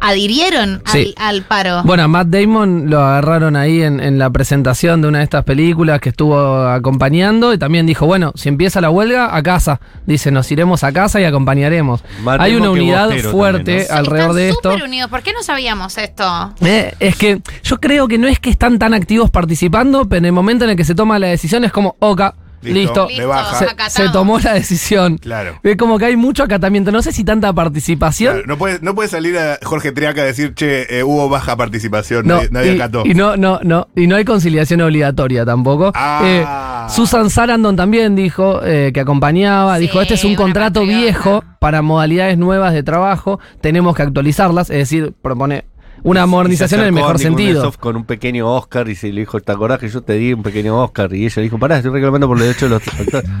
adhirieron 0.00 0.82
Sí. 0.86 1.14
al, 1.16 1.36
al 1.36 1.42
paro. 1.42 1.82
Bueno, 1.84 2.02
a 2.04 2.08
Matt 2.08 2.26
Damon 2.28 2.90
lo 2.90 3.00
agarraron 3.00 3.54
ahí 3.54 3.82
en, 3.82 4.00
en 4.00 4.18
la 4.18 4.30
presentación 4.30 5.00
de 5.02 5.06
una 5.08 5.18
de 5.18 5.24
estas 5.24 5.44
películas 5.44 6.00
que 6.00 6.08
estuvo 6.08 6.36
acompañando 6.66 7.52
y 7.54 7.58
también 7.58 7.86
dijo, 7.86 8.06
bueno, 8.06 8.32
si 8.34 8.48
empieza 8.48 8.80
la 8.80 8.90
huelga, 8.90 9.36
a 9.36 9.42
casa. 9.44 9.80
Dice, 10.06 10.32
nos 10.32 10.50
iremos 10.50 10.82
a 10.82 10.90
casa 10.92 11.20
y 11.20 11.24
acompañaremos. 11.24 11.99
Hay 12.38 12.54
una 12.54 12.70
unidad 12.70 13.10
fuerte 13.30 13.84
también, 13.84 13.86
alrededor 13.90 14.34
de 14.34 14.48
están 14.48 14.56
esto. 14.56 14.72
súper 14.72 14.84
unidos. 14.86 15.10
¿Por 15.10 15.22
qué 15.22 15.32
no 15.32 15.42
sabíamos 15.42 15.96
esto? 15.98 16.54
Eh, 16.60 16.94
es 17.00 17.16
que 17.16 17.40
yo 17.62 17.80
creo 17.80 18.08
que 18.08 18.18
no 18.18 18.28
es 18.28 18.38
que 18.38 18.50
están 18.50 18.78
tan 18.78 18.94
activos 18.94 19.30
participando, 19.30 20.08
pero 20.08 20.18
en 20.18 20.26
el 20.26 20.32
momento 20.32 20.64
en 20.64 20.70
el 20.70 20.76
que 20.76 20.84
se 20.84 20.94
toma 20.94 21.18
la 21.18 21.28
decisión 21.28 21.64
es 21.64 21.72
como, 21.72 21.96
oca, 21.98 22.34
listo, 22.62 23.06
Listo, 23.08 23.20
de 23.22 23.26
baja. 23.26 23.90
se, 23.90 24.08
tomó 24.10 24.38
la 24.38 24.54
decisión. 24.54 25.18
Claro. 25.18 25.58
Es 25.62 25.76
como 25.76 25.98
que 25.98 26.06
hay 26.06 26.16
mucho 26.16 26.42
acatamiento. 26.42 26.90
No 26.92 27.02
sé 27.02 27.12
si 27.12 27.24
tanta 27.24 27.52
participación. 27.52 28.32
Claro, 28.34 28.46
no, 28.48 28.58
puede, 28.58 28.78
no 28.82 28.94
puede 28.94 29.08
salir 29.08 29.38
a 29.38 29.58
Jorge 29.62 29.92
Triaca 29.92 30.22
a 30.22 30.24
decir, 30.24 30.54
che, 30.54 30.86
eh, 30.98 31.02
hubo 31.02 31.28
baja 31.28 31.56
participación, 31.56 32.26
No, 32.26 32.36
nadie, 32.36 32.48
nadie 32.50 32.72
y, 32.72 32.76
acató. 32.76 33.02
y 33.06 33.14
no, 33.14 33.36
no, 33.36 33.60
no, 33.62 33.88
y 33.96 34.06
no 34.06 34.16
hay 34.16 34.24
conciliación 34.24 34.80
obligatoria 34.80 35.44
tampoco. 35.44 35.92
Ah. 35.94 36.86
Eh, 36.88 36.92
Susan 36.94 37.30
Sarandon 37.30 37.76
también 37.76 38.16
dijo 38.16 38.60
eh, 38.64 38.90
que 38.92 39.00
acompañaba, 39.00 39.76
Sí, 39.76 39.82
dijo, 39.82 40.00
este 40.00 40.14
es 40.14 40.24
un 40.24 40.34
contrato 40.34 40.80
patriota. 40.80 41.00
viejo 41.02 41.44
para 41.60 41.82
modalidades 41.82 42.36
nuevas 42.38 42.72
de 42.72 42.82
trabajo, 42.82 43.38
tenemos 43.60 43.94
que 43.94 44.02
actualizarlas, 44.02 44.70
es 44.70 44.78
decir, 44.78 45.12
propone 45.22 45.64
una 46.02 46.26
modernización 46.26 46.80
en 46.80 46.86
el 46.88 46.92
mejor 46.92 47.18
sentido. 47.18 47.72
Con 47.78 47.96
un 47.96 48.04
pequeño 48.04 48.52
Oscar 48.54 48.88
y 48.88 48.94
se 48.94 49.12
le 49.12 49.20
dijo, 49.20 49.40
¿te 49.40 49.52
acordás 49.52 49.78
que 49.78 49.88
yo 49.88 50.02
te 50.02 50.14
di 50.14 50.32
un 50.32 50.42
pequeño 50.42 50.82
Oscar? 50.82 51.12
Y 51.14 51.24
ella 51.26 51.42
dijo, 51.42 51.58
pará, 51.58 51.76
estoy 51.78 51.92
reclamando 51.92 52.26
por 52.28 52.38
los 52.38 52.46
derechos 52.46 52.68
de 52.70 52.76
los 52.76 53.00
actores. 53.00 53.30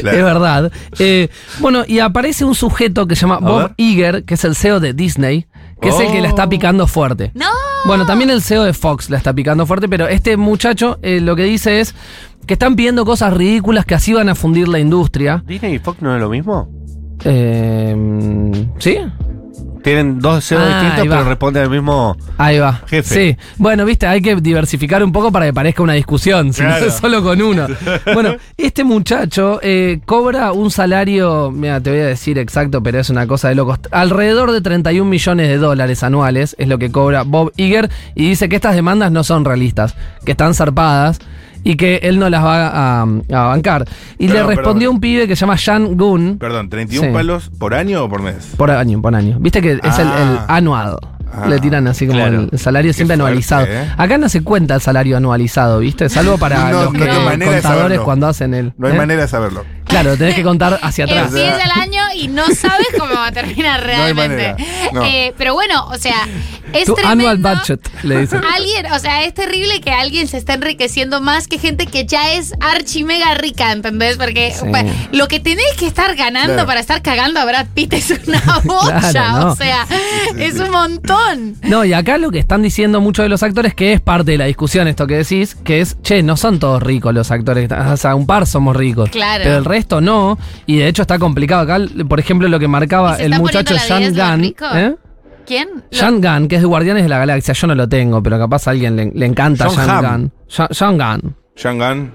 Claro. 0.00 0.16
Es 0.18 0.24
verdad. 0.24 0.72
Eh, 0.98 1.28
bueno, 1.60 1.84
y 1.86 2.00
aparece 2.00 2.44
un 2.44 2.54
sujeto 2.56 3.06
que 3.06 3.14
se 3.14 3.20
llama 3.22 3.38
Bob 3.38 3.58
ver. 3.62 3.74
Iger, 3.76 4.24
que 4.24 4.34
es 4.34 4.44
el 4.44 4.56
CEO 4.56 4.80
de 4.80 4.94
Disney, 4.94 5.46
que 5.80 5.90
es 5.90 6.00
el 6.00 6.10
que 6.10 6.20
la 6.20 6.26
Oh. 6.26 6.30
está 6.30 6.48
picando 6.48 6.86
fuerte. 6.88 7.30
¡No! 7.34 7.46
Bueno, 7.84 8.04
también 8.04 8.30
el 8.30 8.42
CEO 8.42 8.64
de 8.64 8.72
Fox 8.72 9.10
la 9.10 9.18
está 9.18 9.32
picando 9.32 9.64
fuerte, 9.66 9.88
pero 9.88 10.08
este 10.08 10.36
muchacho 10.36 10.98
eh, 11.02 11.20
lo 11.20 11.36
que 11.36 11.44
dice 11.44 11.80
es 11.80 11.94
que 12.46 12.54
están 12.54 12.74
pidiendo 12.74 13.04
cosas 13.04 13.32
ridículas 13.34 13.84
que 13.84 13.94
así 13.94 14.12
van 14.12 14.28
a 14.28 14.34
fundir 14.34 14.66
la 14.66 14.80
industria. 14.80 15.44
¿Disney 15.46 15.74
y 15.74 15.78
Fox 15.78 16.02
no 16.02 16.14
es 16.14 16.20
lo 16.20 16.30
mismo? 16.30 16.68
Eh, 17.24 17.94
¿Sí? 18.78 18.98
Tienen 19.86 20.18
dos 20.18 20.44
CEOs 20.44 20.62
Ah, 20.64 20.82
distintos, 20.82 21.16
pero 21.16 21.28
responden 21.28 21.62
al 21.62 21.70
mismo. 21.70 22.16
Ahí 22.38 22.58
va. 22.58 22.82
Jefe. 22.88 23.14
Sí. 23.14 23.36
Bueno, 23.56 23.84
viste, 23.84 24.04
hay 24.08 24.20
que 24.20 24.34
diversificar 24.34 25.04
un 25.04 25.12
poco 25.12 25.30
para 25.30 25.46
que 25.46 25.52
parezca 25.52 25.80
una 25.80 25.92
discusión, 25.92 26.52
si 26.52 26.64
no 26.64 26.74
es 26.76 26.94
solo 27.00 27.22
con 27.22 27.40
uno. 27.40 27.68
bueno, 28.12 28.34
este 28.56 28.82
muchacho 28.82 29.60
eh, 29.62 30.00
cobra 30.04 30.50
un 30.50 30.72
salario, 30.72 31.52
mira, 31.52 31.80
te 31.80 31.90
voy 31.90 32.00
a 32.00 32.06
decir 32.06 32.36
exacto, 32.36 32.82
pero 32.82 32.98
es 32.98 33.10
una 33.10 33.28
cosa 33.28 33.48
de 33.48 33.54
locos. 33.54 33.78
Alrededor 33.92 34.50
de 34.50 34.60
31 34.60 35.08
millones 35.08 35.46
de 35.46 35.56
dólares 35.56 36.02
anuales 36.02 36.56
es 36.58 36.66
lo 36.66 36.78
que 36.78 36.90
cobra 36.90 37.22
Bob 37.22 37.52
Iger 37.56 37.88
y 38.16 38.30
dice 38.30 38.48
que 38.48 38.56
estas 38.56 38.74
demandas 38.74 39.12
no 39.12 39.22
son 39.22 39.44
realistas, 39.44 39.94
que 40.24 40.32
están 40.32 40.54
zarpadas. 40.54 41.20
Y 41.66 41.76
que 41.76 41.96
él 42.02 42.18
no 42.18 42.30
las 42.30 42.44
va 42.44 42.68
a, 42.68 43.02
a 43.02 43.42
bancar. 43.48 43.84
Y 44.18 44.28
Perdón, 44.28 44.42
le 44.50 44.54
respondió 44.56 44.88
perdón. 44.88 44.94
un 44.94 45.00
pibe 45.00 45.26
que 45.26 45.34
se 45.34 45.40
llama 45.40 45.56
Jan 45.56 45.96
Gunn. 45.96 46.38
Perdón, 46.38 46.70
¿31 46.70 47.00
Sí. 47.00 47.06
palos 47.12 47.50
por 47.58 47.74
año 47.74 48.04
o 48.04 48.08
por 48.08 48.22
mes? 48.22 48.52
Por 48.56 48.70
año, 48.70 49.02
por 49.02 49.14
año. 49.14 49.36
Viste 49.40 49.60
que 49.60 49.72
es 49.82 49.98
el, 49.98 50.06
el 50.06 50.12
Ah. 50.12 50.46
anuado. 50.48 51.00
Ah, 51.32 51.46
Le 51.48 51.58
tiran 51.58 51.86
así 51.88 52.06
como 52.06 52.20
claro. 52.20 52.46
el 52.52 52.58
salario 52.58 52.92
siempre 52.92 53.16
fuerte, 53.16 53.28
anualizado. 53.30 53.66
¿eh? 53.66 53.92
Acá 53.96 54.16
no 54.16 54.28
se 54.28 54.42
cuenta 54.42 54.76
el 54.76 54.80
salario 54.80 55.16
anualizado, 55.16 55.80
¿viste? 55.80 56.08
Salvo 56.08 56.38
para 56.38 56.70
No, 56.70 56.84
los 56.84 56.92
no 56.94 57.00
que- 57.00 57.44
contadores 57.44 57.98
cuando 58.00 58.28
hacen 58.28 58.54
el. 58.54 58.72
No 58.78 58.86
hay 58.86 58.94
¿eh? 58.94 58.96
manera 58.96 59.22
de 59.22 59.28
saberlo. 59.28 59.64
Claro, 59.88 60.16
tenés 60.16 60.34
que 60.34 60.42
contar 60.42 60.78
hacia 60.82 61.04
atrás. 61.04 61.28
Empieza 61.28 61.62
el 61.64 61.70
año 61.80 62.02
y 62.14 62.28
no 62.28 62.44
sabes 62.46 62.86
cómo 62.98 63.14
va 63.14 63.28
a 63.28 63.32
terminar 63.32 63.80
No 63.86 63.92
hay 63.92 64.12
realmente. 64.12 64.64
no. 64.92 65.04
Eh, 65.04 65.32
pero 65.38 65.54
bueno, 65.54 65.86
o 65.88 65.96
sea, 65.96 66.26
es 66.72 66.84
Tu 66.86 66.94
tremendo. 66.94 67.28
annual 67.28 67.38
budget, 67.56 67.80
le 68.02 68.20
dicen. 68.20 68.40
Alguien, 68.54 68.90
o 68.92 68.98
sea, 68.98 69.22
es 69.24 69.32
terrible 69.34 69.80
que 69.80 69.90
alguien 69.92 70.26
se 70.28 70.36
esté 70.38 70.54
enriqueciendo 70.54 71.20
más 71.20 71.46
que 71.48 71.58
gente 71.58 71.86
que 71.86 72.04
ya 72.04 72.32
es 72.32 72.52
archi 72.60 73.04
mega 73.04 73.34
rica, 73.34 73.72
¿entendés? 73.72 74.16
Porque 74.16 74.52
Sí. 74.52 74.66
lo 75.12 75.28
que 75.28 75.40
tenés 75.40 75.72
que 75.78 75.86
estar 75.86 76.14
ganando 76.16 76.54
Claro. 76.54 76.66
para 76.66 76.80
estar 76.80 77.02
cagando 77.02 77.40
a 77.40 77.44
Brad 77.44 77.66
Pitt 77.74 77.92
es 77.94 78.10
una 78.26 78.40
bocha, 78.64 79.10
Claro, 79.12 79.38
no. 79.46 79.52
o 79.52 79.56
sea, 79.56 79.86
es 80.38 80.58
un 80.58 80.70
montón. 80.70 81.56
No, 81.62 81.84
y 81.84 81.92
acá 81.92 82.18
lo 82.18 82.30
que 82.30 82.38
están 82.38 82.62
diciendo 82.62 83.00
muchos 83.00 83.24
de 83.24 83.28
los 83.28 83.42
actores, 83.42 83.74
que 83.74 83.92
es 83.92 84.00
parte 84.00 84.32
de 84.32 84.38
la 84.38 84.46
discusión 84.46 84.88
esto 84.88 85.06
que 85.06 85.16
decís, 85.18 85.54
que 85.54 85.80
es, 85.80 85.96
che, 86.02 86.22
no 86.22 86.36
son 86.36 86.58
todos 86.58 86.82
ricos 86.82 87.14
los 87.14 87.30
actores, 87.30 87.70
o 87.70 87.96
sea, 87.96 88.14
un 88.14 88.26
par 88.26 88.46
somos 88.46 88.74
ricos. 88.76 89.10
Claro. 89.10 89.44
Pero 89.44 89.58
el 89.58 89.64
resto 89.64 89.75
no, 90.00 90.38
y 90.66 90.76
de 90.78 90.88
hecho 90.88 91.02
está 91.02 91.18
complicado. 91.18 91.62
Acá, 91.62 91.78
por 92.08 92.18
ejemplo, 92.20 92.48
lo 92.48 92.58
que 92.58 92.64
¿Y 92.66 92.68
marcaba 92.68 93.16
el 93.16 93.34
muchacho 93.38 93.76
Sean 93.78 94.00
10 94.00 94.14
de 94.14 94.18
los 94.22 94.30
Gunn. 94.30 94.44
¿eh? 94.78 94.94
¿Quién? 95.46 95.68
Lo- 95.90 95.98
Sean 95.98 96.20
Gunn, 96.20 96.48
que 96.48 96.56
es 96.56 96.62
de 96.62 96.66
Guardianes 96.66 97.02
de 97.04 97.08
la 97.08 97.18
Galaxia, 97.18 97.54
yo 97.54 97.66
no 97.68 97.74
lo 97.74 97.88
tengo, 97.88 98.22
pero 98.22 98.38
capaz 98.38 98.66
a 98.66 98.70
alguien 98.72 98.96
le, 98.96 99.12
le 99.14 99.26
encanta 99.26 99.68
Sean. 99.70 100.04
Gunn. 100.04 100.32
Sean- 100.48 100.68
Sean 101.54 101.78
Gunn. 101.78 102.14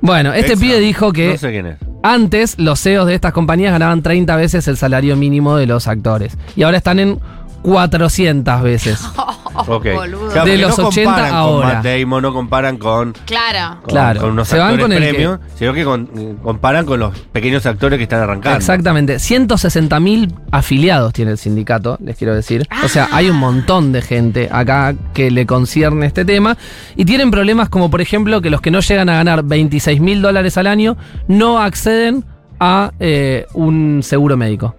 Bueno, 0.00 0.32
este 0.34 0.56
pibe 0.56 0.80
dijo 0.80 1.12
que 1.12 1.30
No 1.32 1.38
sé 1.38 1.50
quién 1.50 1.66
es. 1.66 1.76
antes 2.02 2.58
los 2.58 2.78
CEOs 2.82 3.06
de 3.06 3.14
estas 3.14 3.32
compañías 3.32 3.72
ganaban 3.72 4.02
30 4.02 4.36
veces 4.36 4.68
el 4.68 4.76
salario 4.76 5.16
mínimo 5.16 5.56
de 5.56 5.66
los 5.66 5.86
actores. 5.88 6.36
Y 6.56 6.62
ahora 6.64 6.76
están 6.78 6.98
en 6.98 7.20
400 7.62 8.62
veces. 8.62 9.00
Ok. 9.54 9.86
boludo. 9.94 10.28
Claro, 10.30 10.50
De 10.50 10.58
los 10.58 10.78
no 10.78 10.88
80 10.88 11.10
comparan 11.10 11.34
ahora. 11.34 11.66
con 11.68 11.74
Matt 11.76 11.84
Damon, 11.84 12.22
no 12.22 12.32
comparan 12.32 12.76
con, 12.78 13.12
Claro. 13.24 13.80
con, 13.82 13.90
Claro. 13.90 14.20
con 14.20 14.30
unos 14.30 14.48
Se 14.48 14.58
van 14.58 14.78
con 14.78 14.92
el 14.92 15.00
que- 15.16 15.38
sino 15.56 15.72
que 15.72 15.84
con- 15.84 16.06
comparan 16.42 16.84
con 16.86 16.98
los 17.00 17.16
pequeños 17.32 17.64
actores 17.66 17.96
que 17.98 18.02
están 18.04 18.20
arrancando. 18.20 18.56
Exactamente. 18.58 19.18
160.000 19.18 20.34
afiliados 20.50 21.12
tiene 21.12 21.30
el 21.32 21.38
sindicato, 21.38 21.96
les 22.02 22.16
quiero 22.16 22.34
decir. 22.34 22.66
O 22.84 22.88
sea, 22.88 23.08
hay 23.12 23.30
un 23.30 23.36
montón 23.36 23.92
de 23.92 24.02
gente 24.02 24.48
acá 24.50 24.94
que 25.12 25.30
le 25.30 25.46
concierne 25.46 26.06
este 26.06 26.24
tema. 26.24 26.56
Y 26.96 27.04
tienen 27.04 27.30
problemas 27.30 27.68
como, 27.68 27.90
por 27.90 28.00
ejemplo, 28.00 28.40
que 28.40 28.50
los 28.50 28.60
que 28.60 28.70
no 28.70 28.80
llegan 28.80 29.08
a 29.08 29.14
ganar 29.14 29.42
26 29.44 30.00
mil 30.00 30.20
dólares 30.22 30.58
al 30.58 30.66
año 30.66 30.96
no 31.28 31.58
acceden 31.60 32.24
a 32.60 32.92
eh, 33.00 33.46
un 33.54 34.00
seguro 34.02 34.36
médico. 34.36 34.74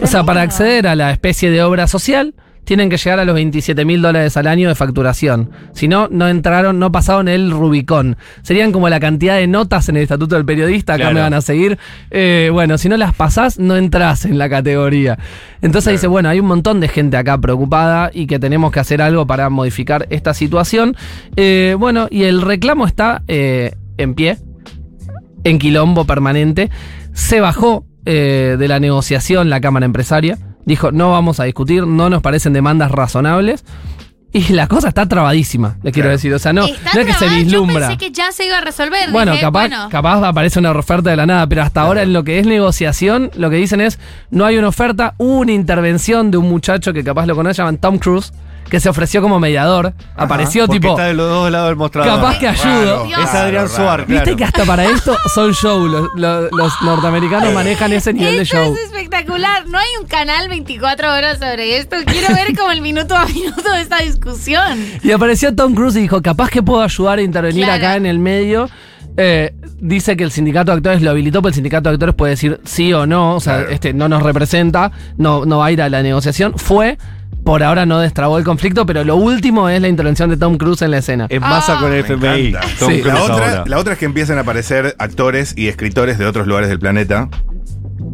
O 0.00 0.06
sea, 0.06 0.22
para 0.24 0.42
acceder 0.42 0.86
a 0.86 0.94
la 0.94 1.10
especie 1.10 1.50
de 1.50 1.62
obra 1.62 1.86
social, 1.88 2.34
tienen 2.68 2.90
que 2.90 2.98
llegar 2.98 3.18
a 3.18 3.24
los 3.24 3.34
27 3.34 3.82
mil 3.86 4.02
dólares 4.02 4.36
al 4.36 4.46
año 4.46 4.68
de 4.68 4.74
facturación. 4.74 5.50
Si 5.72 5.88
no, 5.88 6.06
no 6.10 6.28
entraron, 6.28 6.78
no 6.78 6.92
pasaron 6.92 7.26
el 7.26 7.50
Rubicón. 7.50 8.18
Serían 8.42 8.72
como 8.72 8.90
la 8.90 9.00
cantidad 9.00 9.36
de 9.36 9.46
notas 9.46 9.88
en 9.88 9.96
el 9.96 10.02
estatuto 10.02 10.34
del 10.34 10.44
periodista, 10.44 10.92
acá 10.92 11.04
Claro. 11.04 11.14
me 11.14 11.20
van 11.22 11.32
a 11.32 11.40
seguir. 11.40 11.78
Eh, 12.10 12.50
bueno, 12.52 12.76
si 12.76 12.90
no 12.90 12.98
las 12.98 13.14
pasás, 13.14 13.58
no 13.58 13.74
entras 13.74 14.26
en 14.26 14.36
la 14.36 14.50
categoría. 14.50 15.18
Entonces 15.62 15.94
dice, 15.94 16.08
bueno, 16.08 16.28
hay 16.28 16.40
un 16.40 16.46
montón 16.46 16.78
de 16.80 16.88
gente 16.88 17.16
acá 17.16 17.38
preocupada 17.38 18.10
y 18.12 18.26
que 18.26 18.38
tenemos 18.38 18.70
que 18.70 18.80
hacer 18.80 19.00
algo 19.00 19.26
para 19.26 19.48
modificar 19.48 20.06
esta 20.10 20.34
situación. 20.34 20.94
Eh, 21.36 21.74
bueno, 21.78 22.06
y 22.10 22.24
el 22.24 22.42
reclamo 22.42 22.86
está 22.86 23.22
eh, 23.28 23.72
en 23.96 24.12
pie, 24.12 24.36
en 25.44 25.58
quilombo 25.58 26.04
permanente. 26.04 26.68
Se 27.14 27.40
bajó 27.40 27.86
eh, 28.04 28.56
de 28.58 28.68
la 28.68 28.78
negociación 28.78 29.48
la 29.48 29.62
Cámara 29.62 29.86
Empresaria. 29.86 30.36
Dijo, 30.68 30.92
no 30.92 31.10
vamos 31.12 31.40
a 31.40 31.44
discutir, 31.44 31.86
no 31.86 32.10
nos 32.10 32.20
parecen 32.22 32.52
demandas 32.52 32.90
razonables. 32.90 33.64
Y 34.30 34.52
la 34.52 34.66
cosa 34.66 34.88
está 34.88 35.06
trabadísima, 35.08 35.78
les 35.82 35.94
quiero 35.94 36.08
Claro. 36.08 36.16
decir. 36.18 36.34
O 36.34 36.38
sea, 36.38 36.52
no, 36.52 36.66
Está 36.66 36.90
no 36.92 37.00
es 37.00 37.06
que 37.06 37.14
se 37.14 37.28
vislumbra. 37.30 37.74
Yo 37.80 37.88
pensé 37.88 37.96
que 37.96 38.12
ya 38.12 38.30
se 38.30 38.44
iba 38.44 38.58
a 38.58 38.60
resolver. 38.60 39.10
Bueno, 39.10 39.32
Dije, 39.32 39.40
capaz, 39.44 39.60
bueno, 39.68 39.88
capaz 39.90 40.22
aparece 40.22 40.58
una 40.58 40.72
oferta 40.72 41.08
de 41.08 41.16
la 41.16 41.24
nada, 41.24 41.46
pero 41.48 41.62
hasta 41.62 41.80
ahora 41.80 42.02
en 42.02 42.12
lo 42.12 42.22
que 42.24 42.38
es 42.38 42.46
negociación, 42.46 43.30
lo 43.36 43.48
que 43.48 43.56
dicen 43.56 43.80
es, 43.80 43.98
no 44.30 44.44
hay 44.44 44.58
una 44.58 44.68
oferta, 44.68 45.14
hubo 45.16 45.38
una 45.38 45.52
intervención 45.52 46.30
de 46.30 46.36
un 46.36 46.46
muchacho 46.50 46.92
que 46.92 47.02
capaz 47.02 47.24
lo 47.24 47.34
conoce, 47.34 47.56
llaman 47.62 47.78
Tom 47.78 47.96
Cruise, 47.98 48.34
que 48.70 48.80
se 48.80 48.88
ofreció 48.88 49.22
como 49.22 49.40
mediador, 49.40 49.92
apareció 50.16 50.68
tipo, 50.68 50.90
está 50.90 51.04
de 51.04 51.14
los 51.14 51.28
dos 51.28 51.50
lados 51.50 51.68
del 51.68 51.76
mostrador. 51.76 52.16
capaz 52.20 52.38
que 52.38 52.48
ayudo. 52.48 53.06
Raro, 53.10 53.22
Es 53.24 53.34
Adrián 53.34 53.66
claro. 53.68 54.04
Viste 54.06 54.36
que 54.36 54.44
hasta 54.44 54.64
para 54.64 54.84
esto 54.84 55.16
son 55.34 55.52
show, 55.54 55.86
los, 55.86 56.08
los- 56.16 56.52
los 56.52 56.72
norteamericanos 56.82 57.52
manejan 57.54 57.92
ese 57.92 58.12
nivel 58.12 58.38
de 58.38 58.44
show. 58.44 58.74
es 58.74 58.80
espectacular. 58.84 59.66
No 59.68 59.78
hay 59.78 59.86
un 60.00 60.06
canal 60.06 60.48
24 60.48 61.12
horas 61.12 61.38
sobre 61.38 61.78
esto. 61.78 61.96
Quiero 62.06 62.34
ver 62.34 62.56
como 62.56 62.70
el 62.70 62.80
minuto 62.82 63.16
a 63.16 63.24
minuto 63.26 63.72
de 63.72 63.80
esta 63.80 63.98
discusión. 63.98 64.78
Y 65.02 65.10
apareció 65.12 65.54
Tom 65.54 65.74
Cruise 65.74 65.96
y 65.96 66.00
dijo, 66.00 66.20
capaz 66.22 66.50
que 66.50 66.62
puedo 66.62 66.82
ayudar 66.82 67.18
a 67.18 67.22
intervenir 67.22 67.64
Claro. 67.64 67.78
acá 67.78 67.96
en 67.96 68.06
el 68.06 68.18
medio. 68.18 68.68
Eh, 69.16 69.52
dice 69.80 70.16
que 70.16 70.22
el 70.24 70.30
sindicato 70.30 70.70
de 70.70 70.76
actores 70.76 71.02
lo 71.02 71.10
habilitó, 71.10 71.40
pero 71.42 71.48
el 71.48 71.54
sindicato 71.54 71.88
de 71.88 71.94
actores 71.94 72.14
puede 72.14 72.30
decir 72.30 72.60
sí 72.64 72.92
o 72.92 73.04
no, 73.06 73.34
o 73.36 73.40
sea, 73.40 73.56
Claro. 73.58 73.70
este 73.70 73.92
no 73.92 74.08
nos 74.08 74.22
representa, 74.22 74.92
no, 75.16 75.44
no 75.44 75.58
va 75.58 75.66
a 75.66 75.72
ir 75.72 75.82
a 75.82 75.88
la 75.88 76.02
negociación. 76.02 76.54
Fue, 76.56 76.98
por 77.48 77.62
ahora 77.62 77.86
no 77.86 77.98
destrabó 77.98 78.36
el 78.36 78.44
conflicto, 78.44 78.84
pero 78.84 79.04
lo 79.04 79.16
último 79.16 79.70
es 79.70 79.80
la 79.80 79.88
intervención 79.88 80.28
de 80.28 80.36
Tom 80.36 80.58
Cruise 80.58 80.82
en 80.82 80.90
la 80.90 80.98
escena. 80.98 81.26
Es 81.30 81.40
masa 81.40 81.76
Ah. 81.78 81.80
con 81.80 81.94
el. 81.94 82.04
Tom 82.04 82.20
Sí. 82.20 82.52
Cruise 83.00 83.04
La 83.06 83.22
otra, 83.22 83.34
ahora. 83.50 83.64
la 83.66 83.78
otra 83.78 83.92
es 83.94 83.98
que 83.98 84.04
empiezan 84.04 84.36
a 84.36 84.42
aparecer 84.42 84.94
actores 84.98 85.54
y 85.56 85.68
escritores 85.68 86.18
de 86.18 86.26
otros 86.26 86.46
lugares 86.46 86.68
del 86.68 86.78
planeta 86.78 87.30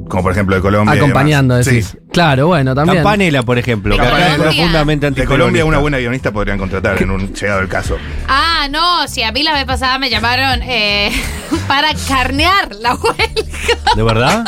como 0.09 0.23
por 0.23 0.31
ejemplo 0.31 0.55
de 0.55 0.63
Colombia. 0.63 0.95
Acompañando, 0.95 1.57
decís. 1.57 1.87
Sí. 1.93 1.99
Claro, 2.13 2.47
bueno, 2.47 2.77
también. 2.77 2.99
Campanela, 2.99 3.43
por 3.43 3.59
ejemplo, 3.59 3.97
que 3.97 4.03
acá 4.03 4.19
es 4.19 4.37
Colombia. 4.37 4.45
profundamente 4.45 5.11
De 5.11 5.25
Colombia 5.25 5.65
una 5.65 5.79
buena 5.79 5.99
guionista 5.99 6.31
podrían 6.31 6.57
contratar 6.59 7.03
en 7.03 7.11
un 7.11 7.33
llegado 7.35 7.61
el 7.61 7.69
caso. 7.69 7.97
Ah, 8.29 8.69
no, 8.71 9.09
si 9.09 9.25
a 9.25 9.33
mí 9.33 9.43
la 9.43 9.53
vez 9.55 9.65
pasada 9.65 9.99
me 9.99 10.11
llamaron 10.11 10.63
eh, 10.63 11.11
para 11.67 11.89
carnear 12.07 12.73
la 12.81 12.95
huelga. 12.95 13.95
¿De 13.97 14.03
verdad? 14.05 14.45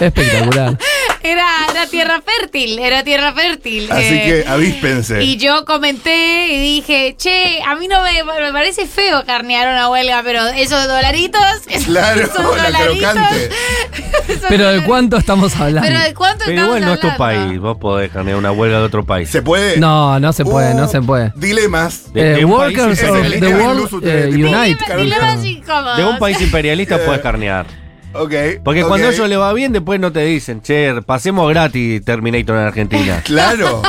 Espectacular. 0.00 0.78
Era, 1.26 1.46
era 1.70 1.86
tierra 1.86 2.20
fértil, 2.20 2.78
era 2.78 3.02
tierra 3.02 3.32
fértil. 3.32 3.90
Así 3.90 4.14
eh, 4.14 4.44
que 4.44 4.48
avíspense. 4.50 5.22
Y 5.24 5.38
yo 5.38 5.64
comenté 5.64 6.48
y 6.52 6.60
dije, 6.60 7.16
che, 7.18 7.60
a 7.66 7.74
mí 7.76 7.88
no 7.88 8.02
me, 8.02 8.22
me 8.42 8.52
parece 8.52 8.86
feo 8.86 9.24
carnear 9.24 9.68
una 9.68 9.88
huelga, 9.88 10.20
pero 10.22 10.46
esos 10.48 10.86
dolaritos. 10.86 11.40
esos- 11.68 11.86
Claro, 11.86 12.20
esos 12.20 12.36
la 12.56 12.64
dolaritos, 12.64 13.14
Pero 14.50 14.70
¿de 14.70 14.84
cuánto 14.84 15.16
estamos 15.16 15.56
hablando? 15.56 15.88
Pero 15.88 16.00
de 16.00 16.12
cuánto 16.12 16.44
Pero 16.44 16.50
estamos 16.60 16.76
igual 16.76 16.84
no 16.84 16.94
es 16.94 17.00
tu 17.00 17.06
hablando? 17.08 17.46
país. 17.48 17.60
Vos 17.60 17.76
podés 17.78 18.10
carnear 18.10 18.36
una 18.36 18.52
huelga 18.52 18.78
de 18.78 18.84
otro 18.84 19.04
país. 19.06 19.30
¿Se 19.30 19.40
puede? 19.40 19.78
No, 19.78 20.20
no 20.20 20.32
se 20.34 20.44
puede, 20.44 20.74
Uh, 20.74 20.76
no 20.76 20.88
se 20.88 21.00
puede. 21.00 21.32
Dilemas. 21.36 22.12
De- 22.12 22.40
Eh, 22.40 22.44
workers 22.44 23.02
of 23.02 23.16
the 23.40 23.54
World 23.54 23.84
tipo, 23.88 23.96
Unite. 23.96 24.84
Dile- 24.84 24.96
dilemas 25.04 25.44
incómodos. 25.44 25.96
De 25.96 26.04
un 26.04 26.18
país 26.18 26.38
imperialista 26.42 26.98
puedes 26.98 27.22
carnear. 27.22 27.66
Ok. 28.14 28.32
Porque 28.64 28.82
ok. 28.82 28.88
cuando 28.88 29.08
a 29.08 29.10
ellos 29.10 29.28
le 29.28 29.36
va 29.36 29.52
bien, 29.52 29.72
después 29.72 29.98
no 30.00 30.12
te 30.12 30.20
dicen, 30.24 30.60
che, 30.62 30.94
pasemos 31.04 31.48
gratis 31.50 32.04
Terminator 32.04 32.56
en 32.56 32.62
Argentina. 32.66 33.22
Claro. 33.24 33.82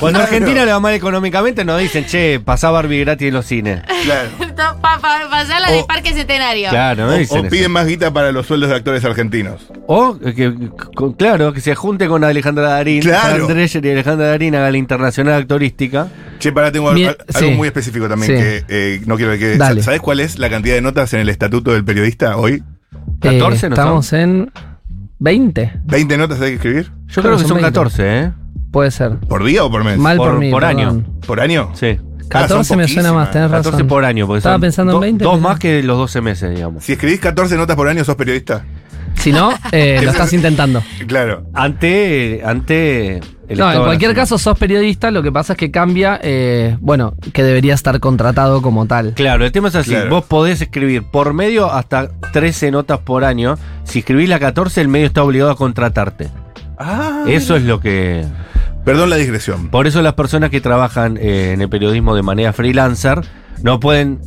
Cuando 0.00 0.18
Claro. 0.18 0.32
Argentina 0.34 0.64
le 0.64 0.72
va 0.72 0.80
mal 0.80 0.92
económicamente, 0.92 1.64
nos 1.64 1.80
dicen, 1.80 2.04
che, 2.04 2.40
pasá 2.44 2.70
Barbie 2.70 3.00
gratis 3.04 3.28
en 3.28 3.34
los 3.34 3.46
cines. 3.46 3.80
Claro. 4.04 4.28
No, 4.54 4.80
pa, 4.80 4.98
pa- 5.00 5.28
pasala 5.28 5.68
del 5.70 5.80
O- 5.82 5.86
Parque 5.86 6.12
Centenario. 6.12 6.68
Claro, 6.70 7.06
no 7.06 7.12
O, 7.12 7.16
dicen 7.18 7.38
o 7.38 7.40
eso. 7.40 7.50
piden 7.50 7.72
más 7.72 7.86
guita 7.88 8.12
para 8.12 8.30
los 8.30 8.46
sueldos 8.46 8.70
de 8.70 8.76
actores 8.76 9.04
argentinos. 9.04 9.62
O 9.88 10.16
que, 10.16 10.32
que- 10.34 10.52
con- 10.94 11.12
claro, 11.14 11.52
que 11.52 11.60
se 11.60 11.74
junte 11.74 12.06
con 12.06 12.22
Alejandra 12.22 12.68
Darín, 12.68 13.02
Claro. 13.02 13.48
Y 13.48 13.88
Alejandra 13.90 14.28
Darín 14.28 14.54
haga 14.54 14.70
la 14.70 14.78
internacional 14.78 15.40
actorística. 15.42 16.06
Che, 16.38 16.52
pará, 16.52 16.70
tengo 16.70 16.88
algo 16.90 17.10
sí. 17.36 17.46
muy 17.50 17.66
específico 17.66 18.08
también 18.08 18.36
Sí. 18.36 18.38
que 18.42 18.64
eh, 18.68 19.00
no 19.06 19.16
quiero 19.16 19.32
que. 19.38 19.56
Dale. 19.56 19.82
¿Sabes 19.82 20.00
cuál 20.00 20.20
es 20.20 20.38
la 20.38 20.48
cantidad 20.50 20.74
de 20.76 20.82
notas 20.82 21.12
en 21.14 21.20
el 21.20 21.28
estatuto 21.28 21.72
del 21.72 21.84
periodista 21.84 22.36
hoy? 22.36 22.62
14 23.20 23.68
no 23.68 23.74
Estamos 23.74 24.12
en 24.12 24.50
20, 25.18 25.72
¿20 25.86 26.18
notas 26.18 26.40
hay 26.40 26.50
que 26.50 26.54
escribir? 26.56 26.84
Yo 26.84 27.22
Creo 27.22 27.22
creo 27.22 27.32
que 27.36 27.42
son 27.42 27.48
son 27.50 27.60
14, 27.60 28.18
¿eh? 28.20 28.32
puede 28.70 28.90
ser. 28.90 29.18
¿Por 29.20 29.44
día 29.44 29.64
o 29.64 29.70
por 29.70 29.84
mes? 29.84 29.98
Mal 29.98 30.16
por, 30.16 30.30
Por- 30.32 30.38
mí. 30.40 30.50
por 30.50 30.64
año. 30.64 31.04
¿Por 31.26 31.40
año? 31.40 31.70
Sí. 31.74 31.98
Ah, 32.30 32.48
son 32.48 32.58
14 32.64 32.76
me 32.76 32.88
suena 32.88 33.12
más, 33.12 33.30
tenés 33.30 33.50
razón. 33.50 33.64
14 33.72 33.84
por 33.84 34.04
año. 34.04 34.26
Porque 34.26 34.38
Estaba 34.38 34.54
son 34.56 34.60
pensando 34.62 34.92
en 34.92 34.96
do- 34.96 35.00
20, 35.00 35.24
Dos 35.24 35.34
pero- 35.34 35.48
más 35.48 35.58
que 35.58 35.82
los 35.82 35.96
12 35.98 36.20
meses, 36.20 36.54
digamos. 36.54 36.82
Si 36.84 36.92
escribís 36.92 37.20
14 37.20 37.56
notas 37.56 37.76
por 37.76 37.86
año, 37.88 38.02
sos 38.04 38.16
periodista. 38.16 38.64
Si 39.14 39.30
no, 39.32 39.52
eh, 39.72 40.00
lo 40.04 40.10
estás 40.10 40.32
intentando. 40.32 40.82
Claro. 41.06 41.46
Ante, 41.54 42.42
ante 42.44 43.20
el 43.48 43.58
No, 43.58 43.70
en 43.70 43.78
cualquier 43.78 44.10
Nacional. 44.10 44.14
caso 44.16 44.38
sos 44.38 44.58
periodista, 44.58 45.10
lo 45.10 45.22
que 45.22 45.30
pasa 45.32 45.52
es 45.54 45.58
que 45.58 45.70
cambia, 45.70 46.18
eh, 46.22 46.76
bueno, 46.80 47.14
que 47.32 47.42
debería 47.42 47.74
estar 47.74 47.98
contratado 48.00 48.62
como 48.62 48.86
tal. 48.86 49.12
Claro, 49.14 49.44
el 49.44 49.52
tema 49.52 49.68
es 49.68 49.74
así. 49.74 49.90
Claro. 49.90 50.10
Vos 50.10 50.24
podés 50.24 50.60
escribir 50.60 51.02
por 51.04 51.32
medio 51.34 51.70
hasta 51.72 52.08
13 52.32 52.70
notas 52.70 52.98
por 53.00 53.24
año. 53.24 53.56
Si 53.84 54.00
escribís 54.00 54.28
la 54.28 54.38
14, 54.38 54.80
el 54.80 54.88
medio 54.88 55.06
está 55.06 55.22
obligado 55.22 55.50
a 55.50 55.56
contratarte. 55.56 56.28
Ah. 56.78 57.24
Eso 57.26 57.56
es 57.56 57.62
lo 57.62 57.80
que... 57.80 58.24
Perdón 58.84 59.08
la 59.10 59.16
digresión. 59.16 59.68
Por 59.68 59.86
eso 59.86 60.02
las 60.02 60.12
personas 60.14 60.50
que 60.50 60.60
trabajan 60.60 61.16
eh, 61.18 61.52
en 61.54 61.62
el 61.62 61.68
periodismo 61.70 62.14
de 62.14 62.22
manera 62.22 62.52
freelancer 62.52 63.20
no 63.62 63.80
pueden 63.80 64.20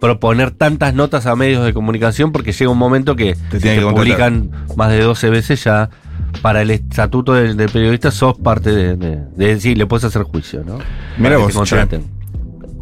proponer 0.00 0.50
tantas 0.50 0.92
notas 0.92 1.24
a 1.24 1.34
medios 1.36 1.64
de 1.64 1.72
comunicación 1.72 2.30
porque 2.30 2.52
llega 2.52 2.70
un 2.70 2.76
momento 2.76 3.16
que 3.16 3.34
si 3.34 3.40
tienen 3.58 3.60
te 3.60 3.68
que 3.76 3.82
contratar. 3.82 3.94
publican 3.94 4.50
más 4.76 4.90
de 4.90 5.00
12 5.00 5.30
veces 5.30 5.64
ya 5.64 5.88
para 6.36 6.62
el 6.62 6.70
estatuto 6.70 7.34
del, 7.34 7.56
del 7.56 7.68
periodista 7.70 8.10
sos 8.10 8.36
parte 8.38 8.70
de, 8.72 8.96
de, 8.96 9.16
de 9.36 9.46
decir, 9.54 9.76
le 9.78 9.86
puedes 9.86 10.04
hacer 10.04 10.22
juicio, 10.22 10.62
¿no? 10.64 10.78
Mira 11.18 11.36
vos, 11.38 11.48
te 11.48 11.54
contraten. 11.54 12.16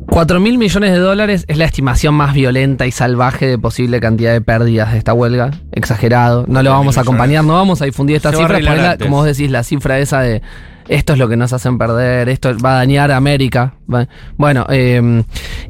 4 0.07 0.39
mil 0.39 0.59
millones 0.59 0.93
de 0.93 0.99
dólares 0.99 1.45
es 1.49 1.57
la 1.57 1.65
estimación 1.65 2.15
más 2.15 2.35
violenta 2.35 2.87
y 2.87 2.91
salvaje 2.93 3.47
de 3.47 3.59
posible 3.59 4.01
cantidad 4.01 4.33
de 4.33 4.41
pérdidas 4.43 4.93
de 4.93 4.99
esta 4.99 5.15
huelga. 5.15 5.51
Exagerado. 5.73 6.45
No 6.47 6.63
lo 6.63 6.71
vamos 6.71 6.99
a 6.99 7.01
acompañar, 7.01 7.43
no 7.45 7.55
vamos 7.55 7.81
a 7.81 7.87
difundir 7.87 8.17
esta 8.17 8.31
Se 8.31 8.37
va 8.37 8.43
a 8.43 8.47
cifra. 8.47 8.57
arreglar 8.57 8.77
porque 8.77 9.05
la- 9.05 9.05
como 9.09 9.17
vos 9.17 9.27
decís, 9.27 9.51
la 9.51 9.63
cifra 9.65 9.99
esa 9.99 10.21
de 10.21 10.43
esto 10.89 11.15
es 11.15 11.19
lo 11.19 11.29
que 11.29 11.37
nos 11.39 11.55
hacen 11.55 11.79
perder, 11.79 12.29
esto 12.29 12.55
va 12.63 12.73
a 12.73 12.77
dañar 12.77 13.11
a 13.11 13.17
América. 13.17 13.75
Bueno, 14.37 14.67
eh, 14.71 15.23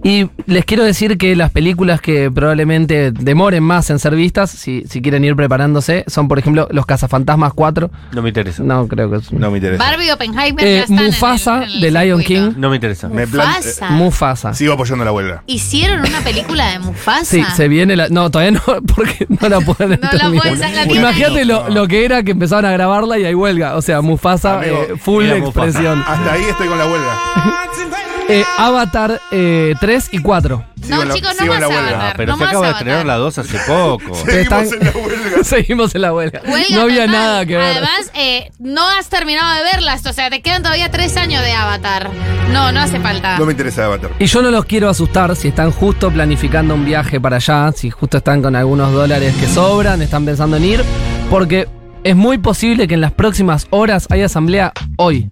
y 0.03 0.29
les 0.47 0.65
quiero 0.65 0.85
decir 0.85 1.19
que 1.19 1.35
las 1.37 1.51
películas 1.51 2.01
que 2.01 2.31
probablemente 2.31 3.11
demoren 3.13 3.63
más 3.63 3.91
en 3.91 3.99
ser 3.99 4.15
vistas, 4.15 4.51
si, 4.51 4.85
si 4.89 5.03
quieren 5.03 5.25
ir 5.25 5.35
preparándose, 5.37 6.05
son 6.07 6.29
por 6.29 6.39
ejemplo 6.39 6.69
Los 6.71 6.87
Cazafantasmas 6.87 7.53
4. 7.55 7.91
No 8.13 8.23
me 8.23 8.29
interesa. 8.31 8.63
No, 8.63 8.87
creo 8.89 9.11
que 9.11 9.17
es. 9.19 9.33
No 9.33 9.51
me 9.51 9.59
interesa. 9.59 9.83
Barbie 9.83 10.11
Oppenheimer 10.13 10.65
Eh, 10.65 10.75
ya 10.77 10.81
están 10.83 10.99
en 10.99 11.05
el- 11.05 11.11
Mufasa, 11.11 11.57
en 11.65 11.71
el 11.71 11.81
de 11.81 11.91
Lion 11.91 12.21
circuito. 12.21 12.51
King. 12.53 12.61
No 12.61 12.71
me 12.71 12.77
interesa. 12.77 13.09
Me 13.09 13.27
plan- 13.27 13.49
Mufasa. 13.57 13.91
Mufasa. 13.91 14.55
Sigo 14.55 14.73
apoyando 14.75 15.05
la 15.05 15.13
huelga. 15.13 15.43
¿Hicieron 15.47 16.01
una 16.01 16.21
película 16.21 16.71
de 16.71 16.79
Mufasa? 16.79 17.25
Sí, 17.25 17.45
se 17.57 17.69
viene 17.69 17.97
la. 17.97 18.09
No, 18.09 18.31
todavía 18.31 18.53
no, 18.53 18.81
porque 18.95 19.27
no 19.29 19.49
la 19.49 19.61
pueden 19.61 19.99
No 20.01 20.13
la 20.13 20.31
pueden 20.41 20.59
sacar, 20.59 20.91
Imagínate 20.91 21.45
lo, 21.45 21.69
lo 21.69 21.89
que 21.89 22.05
era 22.05 22.23
que 22.23 22.33
empezaban 22.33 22.65
a 22.65 22.73
grabarla 22.73 23.19
y 23.19 23.25
hay 23.25 23.35
huelga. 23.35 23.77
O 23.77 23.83
sea, 23.83 24.01
Mufasa, 24.03 24.59
Amigo, 24.61 24.83
eh, 24.91 24.95
full 24.99 25.25
Mufasa. 25.25 25.69
expresión. 25.69 26.03
Hasta 26.07 26.33
ahí 26.33 26.43
estoy 26.49 26.69
con 26.69 26.79
la 26.79 26.85
huelga. 26.87 27.19
Eh, 28.29 28.45
Avatar 28.57 29.21
eh, 29.33 29.75
3 29.81 30.09
y 30.13 30.19
4. 30.21 30.65
Sigo 30.83 30.97
No, 30.97 31.05
la- 31.05 31.15
chicos, 31.15 31.31
no 31.35 31.41
sigo 31.43 31.53
más 31.53 31.61
la 31.61 31.69
huelga. 31.69 31.89
Avatar. 31.91 32.11
Ah, 32.11 32.15
pero 32.17 32.33
no 32.33 32.39
se 32.39 32.45
más 32.45 32.49
acaba 32.51 32.65
de 32.67 32.71
Avatar. 32.71 32.87
estrenar 32.89 33.07
la 33.07 33.17
2 33.17 33.39
hace 33.39 33.59
poco. 33.67 34.15
Seguimos 34.25 34.63
Están- 34.63 34.67
en 34.81 34.85
la 34.85 34.91
huelga. 34.93 35.45
Seguimos 35.45 35.95
en 35.95 36.01
la 36.03 36.13
huelga. 36.15 36.41
Huelga 36.47 36.77
no 36.77 36.83
había 36.83 37.07
total. 37.07 37.13
nada 37.13 37.47
que 37.47 37.57
ver. 37.57 37.67
Además, 37.73 38.11
eh, 38.15 38.51
no 38.59 38.89
has 38.89 39.09
terminado 39.09 39.55
de 39.57 39.63
verlas, 39.63 40.07
o 40.07 40.13
sea, 40.13 40.31
te 40.31 40.41
quedan 40.43 40.63
todavía 40.63 40.91
tres 40.91 41.17
años 41.17 41.43
de 41.43 41.53
Avatar. 41.53 42.11
No, 42.51 42.73
no 42.73 42.81
hace 42.81 42.99
falta. 43.01 43.39
No 43.39 43.45
me 43.47 43.53
interesa 43.53 43.85
Avatar. 43.87 44.11
Y 44.19 44.27
yo 44.27 44.41
no 44.43 44.51
los 44.51 44.65
quiero 44.65 44.89
asustar 44.89 45.35
si 45.37 45.49
están 45.49 45.71
justo 45.71 46.11
planificando 46.11 46.75
un 46.75 46.85
viaje 46.85 47.21
para 47.21 47.37
allá, 47.37 47.73
si 47.73 47.91
justo 47.91 48.19
están 48.19 48.43
con 48.43 48.57
algunos 48.57 48.93
dólares 48.93 49.35
que 49.39 49.47
sobran, 49.49 50.01
están 50.03 50.25
pensando 50.25 50.57
en 50.57 50.65
ir, 50.65 50.85
porque 51.31 51.69
es 52.05 52.17
muy 52.17 52.39
posible 52.39 52.87
que 52.89 52.95
en 52.95 53.01
las 53.01 53.13
próximas 53.13 53.67
horas 53.71 54.07
haya 54.11 54.27
asamblea 54.27 54.73
hoy. 54.97 55.31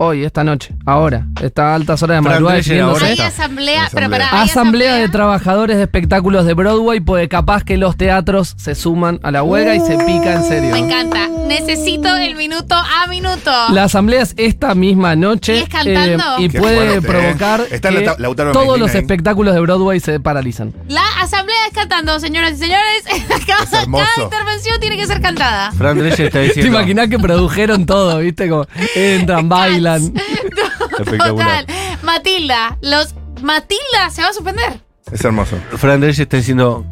Hoy, 0.00 0.22
esta 0.24 0.44
noche, 0.44 0.74
ahora. 0.86 1.26
Está 1.42 1.72
a 1.72 1.74
altas 1.74 2.00
horas 2.04 2.18
de 2.18 2.22
Fran 2.22 2.34
madrugada 2.34 2.54
Drescher 2.58 2.80
ahora 2.82 2.94
definiéndose. 2.94 3.06
Hay 3.24 3.28
está. 3.30 3.42
asamblea, 3.42 3.82
Asamblea. 3.84 4.08
pero 4.08 4.10
pará, 4.24 4.40
¿hay 4.42 4.48
Asamblea 4.48 4.94
de 4.94 5.08
trabajadores 5.08 5.76
de 5.76 5.82
espectáculos 5.82 6.46
de 6.46 6.54
Broadway, 6.54 7.00
porque 7.00 7.28
capaz 7.28 7.64
que 7.64 7.76
los 7.76 7.96
teatros 7.96 8.54
se 8.56 8.76
suman 8.76 9.18
a 9.24 9.32
la 9.32 9.42
huelga 9.42 9.74
y 9.74 9.80
se 9.80 9.96
pica 10.04 10.34
en 10.34 10.44
serio. 10.44 10.70
Me 10.70 10.78
encanta. 10.78 11.26
Necesito 11.48 12.16
el 12.16 12.36
minuto 12.36 12.76
a 12.76 13.08
minuto. 13.08 13.50
La 13.72 13.84
asamblea 13.84 14.22
es 14.22 14.34
esta 14.36 14.74
misma 14.76 15.16
noche 15.16 15.56
¿Y 15.56 15.58
es 15.62 15.68
cantando? 15.68 16.24
y 16.38 16.48
Qué 16.48 16.60
puede 16.60 17.00
fuerte, 17.00 17.08
provocar 17.08 17.60
eh. 17.62 17.66
Está 17.72 17.88
que 17.88 17.94
Lauta- 18.04 18.16
Lautaro 18.20 18.52
todos 18.52 18.66
Medina 18.66 18.86
los 18.86 18.94
espectáculos 18.94 19.54
de 19.54 19.60
Broadway 19.60 19.98
se 19.98 20.20
paralizan. 20.20 20.72
La 20.86 21.02
asamblea 21.20 21.56
es 21.68 21.74
cantando, 21.74 22.20
señoras 22.20 22.52
y 22.52 22.56
señores. 22.56 23.02
Cada, 23.48 23.82
hermoso. 23.82 24.04
cada 24.16 24.24
intervención 24.26 24.78
tiene 24.80 24.96
que 24.96 25.06
ser 25.06 25.20
cantada. 25.20 25.72
Fran 25.72 25.98
Drescher 25.98 26.26
está 26.26 26.38
¿Te 26.38 26.44
diciendo. 26.44 26.76
imaginas 26.78 27.08
que 27.08 27.18
produjeron 27.18 27.84
todo, 27.86 28.18
viste? 28.18 28.48
Como 28.48 28.66
entran, 28.94 29.48
bailan. 29.48 29.87
Espectacular. 30.98 31.66
Total. 31.66 31.98
Matilda, 32.02 32.78
los 32.82 33.14
Matilda 33.42 34.10
se 34.10 34.22
va 34.22 34.28
a 34.28 34.32
suspender. 34.32 34.80
Es 35.10 35.24
hermoso. 35.24 35.56
Fran 35.76 36.00
Drescher 36.00 36.24
está 36.24 36.36
diciendo. 36.36 36.84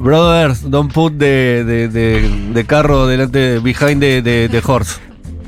Brothers, 0.00 0.68
don't 0.68 0.92
put 0.92 1.12
de, 1.14 1.62
de, 1.64 1.88
de, 1.88 2.28
de 2.52 2.64
carro 2.66 3.06
delante, 3.06 3.60
behind 3.60 4.00
the, 4.00 4.20
the- 4.22 4.48
the 4.48 4.60
horse. 4.64 4.98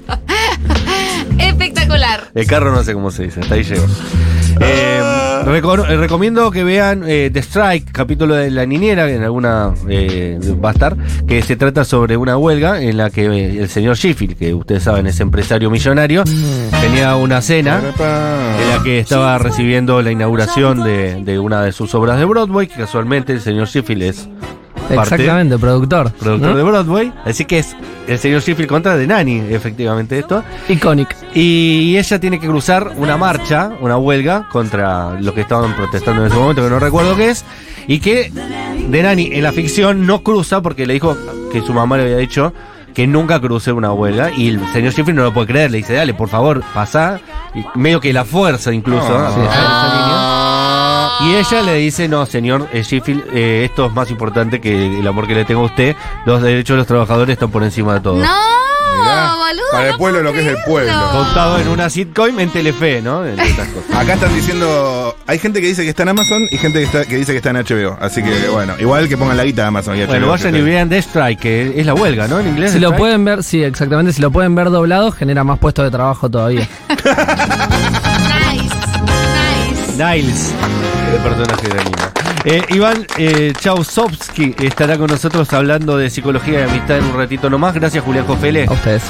Espectacular. 1.39 2.31
El 2.35 2.47
carro 2.47 2.73
no 2.73 2.83
sé 2.85 2.93
cómo 2.95 3.11
se 3.11 3.25
dice, 3.25 3.41
hasta 3.41 3.55
ahí 3.55 3.65
llego. 3.65 3.87
Eh, 4.59 5.01
eh, 5.47 5.97
recomiendo 5.97 6.51
que 6.51 6.65
vean 6.65 7.03
eh, 7.07 7.31
The 7.33 7.41
Strike, 7.41 7.93
capítulo 7.93 8.35
de 8.35 8.51
La 8.51 8.67
Niñera, 8.67 9.11
en 9.11 9.23
alguna 9.23 9.75
va 10.63 10.69
a 10.71 10.73
estar, 10.73 10.97
que 11.27 11.43
se 11.43 11.57
trata 11.57 11.85
sobre 11.85 12.17
una 12.17 12.37
huelga 12.37 12.81
en 12.81 12.97
la 12.97 13.11
que 13.11 13.59
el 13.59 13.69
señor 13.69 13.97
Sheffield, 13.97 14.37
que 14.37 14.55
ustedes 14.55 14.83
saben 14.83 15.07
es 15.07 15.21
empresario 15.21 15.71
millonario, 15.71 16.25
tenía 16.81 17.17
una 17.17 17.41
cena 17.43 17.81
en 17.81 18.69
la 18.69 18.83
que 18.83 18.99
estaba 18.99 19.39
recibiendo 19.39 20.03
la 20.03 20.11
inauguración 20.11 20.83
de, 20.83 21.23
de 21.25 21.39
una 21.39 21.63
de 21.63 21.73
sus 21.73 21.95
obras 21.95 22.19
de 22.19 22.25
Broadway, 22.25 22.67
que 22.67 22.75
casualmente 22.75 23.33
el 23.33 23.41
señor 23.41 23.69
Sheffield 23.69 24.03
es 24.03 24.29
parte- 24.97 25.15
Exactamente, 25.15 25.59
productor. 25.59 26.13
productor 26.13 26.51
¿no? 26.51 26.57
de 26.57 26.63
Broadway. 26.63 27.13
Así 27.25 27.45
que 27.45 27.59
es 27.59 27.77
el 28.09 28.19
señor 28.19 28.41
Sheffield 28.43 28.69
contra 28.69 28.97
de 28.97 29.07
Nani, 29.07 29.43
efectivamente 29.51 30.19
esto. 30.19 30.43
Iconic. 30.69 31.17
Y 31.35 31.97
ella 31.97 32.19
tiene 32.19 32.41
que 32.41 32.47
cruzar 32.49 32.93
una 32.97 33.17
marcha, 33.17 33.71
una 33.81 33.97
huelga 33.99 34.49
contra 34.51 35.21
lo 35.21 35.33
que 35.35 35.43
estaban 35.43 35.75
protestando 35.77 36.23
en 36.23 36.29
ese 36.29 36.37
momento, 36.39 36.63
que 36.63 36.71
no 36.71 36.79
recuerdo 36.79 37.17
qué 37.17 37.31
es. 37.31 37.45
Y 37.87 38.01
que 38.01 38.33
Denani 38.89 39.31
en 39.33 39.43
la 39.43 39.53
ficción 39.53 40.07
no 40.07 40.23
cruza 40.23 40.61
porque 40.63 40.87
le 40.87 40.95
dijo 40.95 41.17
que 41.53 41.61
su 41.63 41.73
mamá 41.73 41.97
le 41.97 42.05
había 42.05 42.17
dicho 42.19 42.53
que 42.95 43.07
nunca 43.07 43.41
cruce 43.41 43.71
una 43.73 43.93
huelga. 43.93 44.31
Y 44.37 44.49
el 44.49 44.61
señor 44.73 44.93
Sheffield 44.93 45.17
no 45.19 45.23
lo 45.25 45.33
puede 45.33 45.47
creer, 45.47 45.71
le 45.71 45.79
dice, 45.79 45.95
dale, 45.95 46.13
por 46.15 46.29
favor, 46.29 46.63
pasá. 46.75 47.21
Y 47.55 47.65
medio 47.79 48.01
que 48.01 48.13
la 48.13 48.25
fuerza 48.25 48.73
incluso. 48.73 49.07
Ah. 49.09 49.29
a 49.29 49.33
cruzar 49.33 49.53
esa 49.53 49.95
línea. 49.95 50.10
Y 51.27 51.35
ella 51.35 51.63
le 51.63 51.75
dice, 51.77 52.09
no, 52.09 52.25
señor 52.27 52.69
eh, 52.73 52.83
Sheffield, 52.83 53.25
eh, 53.35 53.65
esto 53.65 53.87
es 53.87 53.93
más 53.93 54.11
importante 54.11 54.61
que 54.61 54.99
el 55.01 55.07
amor 55.07 55.27
que 55.27 55.35
le 55.35 55.45
tengo 55.45 55.63
a 55.63 55.65
usted. 55.67 55.95
Los 56.27 56.41
derechos 56.43 56.75
de 56.75 56.79
los 56.79 56.87
trabajadores 56.87 57.35
están 57.35 57.51
por 57.51 57.63
encima 57.63 57.95
de 57.95 58.01
todo. 58.01 58.17
No, 58.17 58.29
Mirá, 59.03 59.35
boludo. 59.37 59.63
para 59.73 59.87
el 59.87 59.93
no 59.93 59.99
pueblo 59.99 60.23
lo 60.23 60.33
que 60.33 60.39
es 60.39 60.45
creerlo. 60.45 60.65
pueblo. 60.67 60.93
Contado 61.13 61.59
en 61.61 61.69
una 61.69 61.89
sitcom 61.91 62.39
en 62.41 62.51
Telefe, 62.51 63.01
¿no? 63.03 63.21
Otras 63.21 63.69
cosas. 63.69 63.95
Acá 63.97 64.15
están 64.15 64.35
diciendo. 64.35 65.17
Hay 65.27 65.39
gente 65.39 65.61
que 65.61 65.69
dice 65.69 65.83
que 65.85 65.91
está 65.91 66.03
en 66.03 66.09
Amazon 66.11 66.43
y 66.51 66.57
gente 66.59 66.81
que, 66.81 66.85
está, 66.87 67.05
que 67.05 67.17
dice 67.17 67.33
que 67.33 67.39
está 67.39 67.51
en 67.51 67.57
HBO. 67.57 67.97
Así 68.01 68.23
que 68.23 68.49
bueno, 68.49 68.75
igual 68.81 69.09
que 69.09 69.17
pongan 69.17 69.37
la 69.37 69.45
guita 69.45 69.63
de 69.63 69.69
Amazon 69.69 69.97
y 69.97 70.01
HBO. 70.01 70.07
Bueno, 70.09 70.29
vayan 70.29 70.57
y 70.57 70.61
vean 70.63 70.89
The 70.89 70.99
Strike, 70.99 71.39
que 71.41 71.81
es 71.81 71.87
la 71.87 71.95
huelga, 71.95 72.27
¿no? 72.29 72.41
En 72.41 72.49
inglés. 72.49 72.73
Si 72.73 72.79
The 72.79 72.81
lo 72.81 72.89
Strike. 72.89 72.99
pueden 73.01 73.25
ver, 73.25 73.43
sí, 73.45 73.63
exactamente. 73.63 74.13
Si 74.13 74.21
lo 74.21 74.31
pueden 74.33 74.55
ver 74.55 74.71
doblado, 74.71 75.13
genera 75.13 75.45
más 75.45 75.59
puestos 75.59 75.85
de 75.85 75.91
trabajo 75.91 76.29
todavía. 76.31 76.69
Nice, 78.53 78.75
nice. 79.97 80.05
Niles, 80.05 80.55
el 81.15 81.21
personaje 81.21 81.69
de 81.69 81.81
anime. 81.81 81.97
Eh, 82.45 82.63
Iván 82.71 83.07
eh, 83.19 83.53
estará 84.61 84.97
con 84.97 85.09
nosotros 85.09 85.53
hablando 85.53 85.97
de 85.97 86.09
psicología 86.11 86.61
y 86.61 86.63
amistad 86.63 86.99
en 86.99 87.05
un 87.05 87.17
ratito 87.17 87.51
nomás. 87.51 87.75
Gracias, 87.75 88.03
Julián 88.05 88.27
Jofele. 88.27 88.67
A 88.69 88.73
ustedes. 88.73 89.03